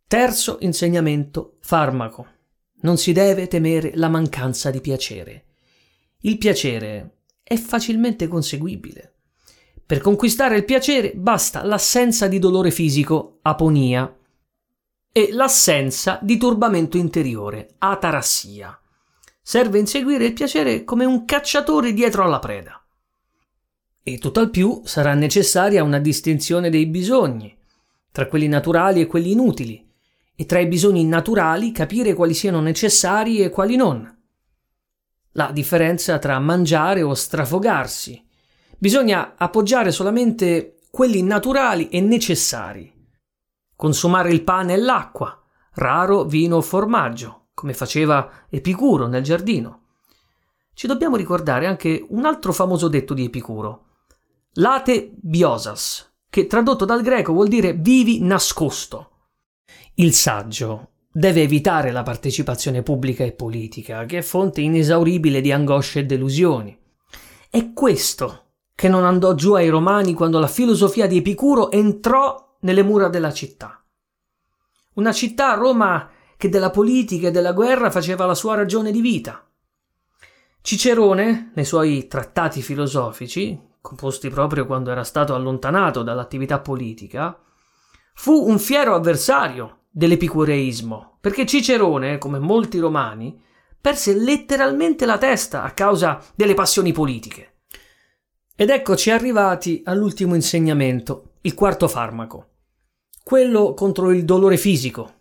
Terzo 0.07 0.59
insegnamento 0.61 1.57
farmaco. 1.63 2.27
Non 2.83 2.99
si 2.99 3.13
deve 3.13 3.49
temere 3.49 3.93
la 3.95 4.11
mancanza 4.11 4.71
di 4.71 4.83
piacere. 4.83 5.47
Il 6.19 6.37
piacere 6.37 7.18
è 7.49 7.57
facilmente 7.57 8.29
conseguibile. 8.29 9.15
Per 9.87 10.01
conquistare 10.01 10.55
il 10.59 10.67
piacere 10.67 11.13
basta 11.15 11.65
l'assenza 11.65 12.29
di 12.29 12.39
dolore 12.39 12.71
fisico, 12.71 13.39
aponia, 13.41 14.15
e 15.11 15.31
l'assenza 15.33 16.19
di 16.21 16.37
turbamento 16.37 16.99
interiore, 16.99 17.77
atarassia. 17.79 18.79
Serve 19.41 19.79
inseguire 19.79 20.27
il 20.27 20.35
piacere 20.35 20.85
come 20.85 21.07
un 21.07 21.25
cacciatore 21.25 21.95
dietro 21.95 22.23
alla 22.23 22.39
preda. 22.39 22.85
E 24.03 24.19
tutt'al 24.19 24.51
più 24.51 24.83
sarà 24.85 25.15
necessaria 25.15 25.83
una 25.83 25.99
distinzione 25.99 26.69
dei 26.69 26.85
bisogni, 26.85 27.57
tra 28.13 28.27
quelli 28.27 28.47
naturali 28.47 29.01
e 29.01 29.07
quelli 29.07 29.33
inutili, 29.33 29.91
e 30.37 30.45
tra 30.45 30.59
i 30.59 30.67
bisogni 30.67 31.07
naturali 31.07 31.73
capire 31.73 32.13
quali 32.13 32.35
siano 32.35 32.61
necessari 32.61 33.39
e 33.41 33.49
quali 33.49 33.77
non. 33.77 34.18
La 35.33 35.51
differenza 35.53 36.19
tra 36.19 36.39
mangiare 36.39 37.03
o 37.03 37.15
strafogarsi. 37.15 38.27
Bisogna 38.79 39.35
appoggiare 39.37 39.91
solamente 39.93 40.79
quelli 40.91 41.23
naturali 41.23 41.89
e 41.89 42.01
necessari 42.01 42.97
consumare 43.79 44.33
il 44.33 44.43
pane 44.43 44.73
e 44.73 44.77
l'acqua, 44.77 45.41
raro 45.75 46.25
vino 46.25 46.57
o 46.57 46.63
formaggio, 46.63 47.51
come 47.55 47.73
faceva 47.73 48.47
Epicuro 48.51 49.07
nel 49.07 49.23
giardino. 49.23 49.83
Ci 50.75 50.89
dobbiamo 50.89 51.15
ricordare 51.15 51.67
anche 51.67 52.05
un 52.09 52.25
altro 52.25 52.53
famoso 52.53 52.89
detto 52.89 53.15
di 53.15 53.27
Epicuro, 53.27 53.85
late 54.55 55.13
biosas, 55.15 56.13
che 56.29 56.49
tradotto 56.49 56.85
dal 56.85 57.03
greco 57.03 57.33
vuol 57.33 57.47
dire 57.47 57.73
vivi 57.73 58.21
nascosto. 58.21 59.29
Il 59.95 60.13
saggio 60.13 60.89
deve 61.11 61.43
evitare 61.43 61.91
la 61.91 62.03
partecipazione 62.03 62.83
pubblica 62.83 63.25
e 63.25 63.33
politica, 63.33 64.05
che 64.05 64.19
è 64.19 64.23
fonte 64.23 64.61
inesauribile 64.61 65.41
di 65.41 65.51
angosce 65.51 66.01
e 66.01 66.05
delusioni. 66.05 66.79
È 67.51 67.73
questo 67.73 68.45
che 68.75 68.89
non 68.89 69.05
andò 69.05 69.35
giù 69.35 69.55
ai 69.55 69.69
romani 69.69 70.15
quando 70.15 70.39
la 70.39 70.47
filosofia 70.47 71.07
di 71.07 71.17
Epicuro 71.17 71.71
entrò 71.71 72.57
nelle 72.61 72.83
mura 72.83 73.09
della 73.09 73.33
città. 73.33 73.83
Una 74.95 75.13
città, 75.13 75.55
Roma, 75.55 76.11
che 76.37 76.49
della 76.49 76.71
politica 76.71 77.29
e 77.29 77.31
della 77.31 77.53
guerra 77.53 77.91
faceva 77.91 78.27
la 78.27 78.35
sua 78.35 78.55
ragione 78.55 78.93
di 78.93 79.01
vita. 79.01 79.45
Cicerone, 80.61 81.53
nei 81.55 81.65
suoi 81.65 82.07
trattati 82.07 82.63
filosofici, 82.63 83.59
composti 83.81 84.29
proprio 84.29 84.67
quando 84.67 84.91
era 84.91 85.05
stato 85.05 85.35
allontanato 85.35 86.03
dall'attività 86.03 86.61
politica, 86.61 87.37
fu 88.15 88.49
un 88.49 88.59
fiero 88.59 88.95
avversario 88.95 89.78
dell'epicureismo, 89.89 91.19
perché 91.21 91.47
Cicerone, 91.47 92.19
come 92.19 92.39
molti 92.39 92.79
romani, 92.79 93.41
perse 93.81 94.15
letteralmente 94.15 95.07
la 95.07 95.19
testa 95.19 95.63
a 95.63 95.73
causa 95.73 96.23
delle 96.35 96.55
passioni 96.55 96.93
politiche. 96.93 97.63
Ed 98.55 98.71
eccoci 98.71 99.11
arrivati 99.11 99.83
all'ultimo 99.85 100.35
insegnamento, 100.35 101.35
il 101.43 101.55
quarto 101.55 101.87
farmaco, 101.87 102.49
quello 103.23 103.75
contro 103.75 104.11
il 104.11 104.25
dolore 104.25 104.57
fisico. 104.57 105.15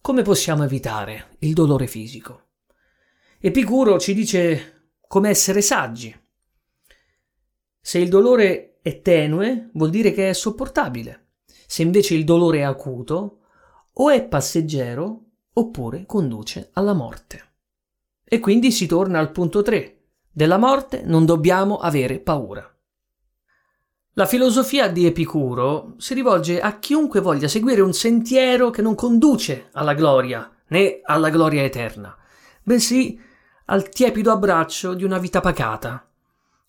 Come 0.00 0.22
possiamo 0.22 0.62
evitare 0.62 1.36
il 1.40 1.52
dolore 1.52 1.86
fisico? 1.86 2.46
Epicuro 3.40 3.98
ci 3.98 4.14
dice 4.14 4.92
come 5.06 5.30
essere 5.30 5.60
saggi. 5.60 6.14
Se 7.80 7.98
il 7.98 8.08
dolore 8.08 8.78
è 8.82 9.00
tenue, 9.00 9.70
vuol 9.72 9.90
dire 9.90 10.12
che 10.12 10.28
è 10.28 10.32
sopportabile. 10.32 11.30
Se 11.66 11.82
invece 11.82 12.14
il 12.14 12.24
dolore 12.24 12.58
è 12.58 12.62
acuto, 12.62 13.40
o 14.00 14.10
è 14.10 14.24
passeggero 14.24 15.22
oppure 15.52 16.04
conduce 16.06 16.70
alla 16.74 16.92
morte. 16.92 17.46
E 18.24 18.38
quindi 18.38 18.70
si 18.70 18.86
torna 18.86 19.18
al 19.18 19.32
punto 19.32 19.62
3. 19.62 19.96
Della 20.30 20.58
morte 20.58 21.02
non 21.04 21.24
dobbiamo 21.24 21.78
avere 21.78 22.20
paura. 22.20 22.72
La 24.12 24.26
filosofia 24.26 24.88
di 24.88 25.06
Epicuro 25.06 25.94
si 25.98 26.14
rivolge 26.14 26.60
a 26.60 26.78
chiunque 26.78 27.20
voglia 27.20 27.48
seguire 27.48 27.80
un 27.80 27.92
sentiero 27.92 28.70
che 28.70 28.82
non 28.82 28.94
conduce 28.94 29.68
alla 29.72 29.94
gloria, 29.94 30.50
né 30.68 31.00
alla 31.04 31.30
gloria 31.30 31.62
eterna, 31.62 32.16
bensì 32.62 33.20
al 33.66 33.88
tiepido 33.88 34.32
abbraccio 34.32 34.94
di 34.94 35.04
una 35.04 35.18
vita 35.18 35.40
pacata, 35.40 36.08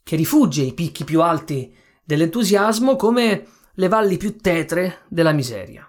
che 0.03 0.15
rifugge 0.15 0.61
i 0.61 0.73
picchi 0.73 1.03
più 1.03 1.21
alti 1.21 1.75
dell'entusiasmo 2.03 2.95
come 2.95 3.47
le 3.73 3.87
valli 3.87 4.17
più 4.17 4.37
tetre 4.37 5.01
della 5.07 5.31
miseria. 5.31 5.88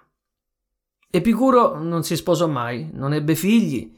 Epicuro 1.11 1.79
non 1.83 2.05
si 2.05 2.17
sposò 2.17 2.47
mai, 2.47 2.89
non 2.93 3.13
ebbe 3.13 3.35
figli, 3.35 3.93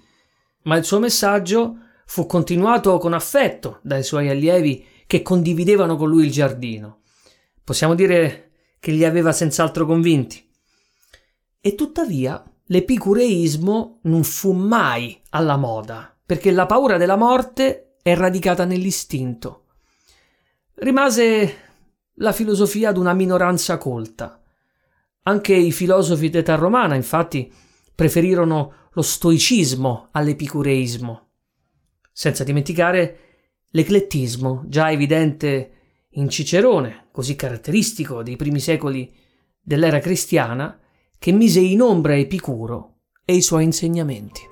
ma 0.63 0.77
il 0.77 0.85
suo 0.85 0.99
messaggio 0.99 1.77
fu 2.07 2.27
continuato 2.27 2.99
con 2.99 3.13
affetto 3.13 3.79
dai 3.83 4.03
suoi 4.03 4.29
allievi 4.29 4.85
che 5.07 5.23
condividevano 5.23 5.97
con 5.97 6.09
lui 6.09 6.25
il 6.25 6.31
giardino 6.31 7.01
Possiamo 7.65 7.95
dire 7.95 8.51
che 8.81 8.91
li 8.91 9.05
aveva 9.05 9.31
senz'altro 9.31 9.87
convinti. 9.87 10.45
E 11.61 11.75
tuttavia 11.77 12.43
l'epicureismo 12.67 14.01
non 14.03 14.25
fu 14.25 14.53
mai 14.53 15.21
alla 15.31 15.57
moda, 15.57 16.15
perché 16.27 16.51
la 16.51 16.67
paura 16.67 16.97
della 16.97 17.17
morte 17.17 17.95
è 18.03 18.17
radicata 18.17 18.65
nell'istinto. 18.65 19.67
Rimase 20.75 21.57
la 22.15 22.33
filosofia 22.33 22.89
ad 22.89 22.97
una 22.97 23.13
minoranza 23.15 23.79
colta. 23.79 24.42
Anche 25.25 25.55
i 25.55 25.71
filosofi 25.71 26.31
d'età 26.31 26.57
romana, 26.57 26.95
infatti, 26.95 27.53
preferirono 27.95 28.89
lo 28.93 29.03
stoicismo 29.03 30.09
all'epicureismo, 30.11 31.29
senza 32.13 32.45
dimenticare 32.45 33.19
l'eclettismo, 33.71 34.65
già 34.67 34.91
evidente 34.91 35.71
in 36.11 36.29
Cicerone, 36.29 37.09
così 37.13 37.37
caratteristico 37.37 38.23
dei 38.23 38.37
primi 38.37 38.61
secoli 38.61 39.11
dell'era 39.61 40.01
cristiana, 40.01 40.79
che 41.19 41.33
mise 41.33 41.61
in 41.61 41.81
ombra 41.81 42.17
Epicuro 42.17 42.97
e 43.25 43.37
i 43.37 43.43
suoi 43.43 43.65
insegnamenti. 43.65 44.52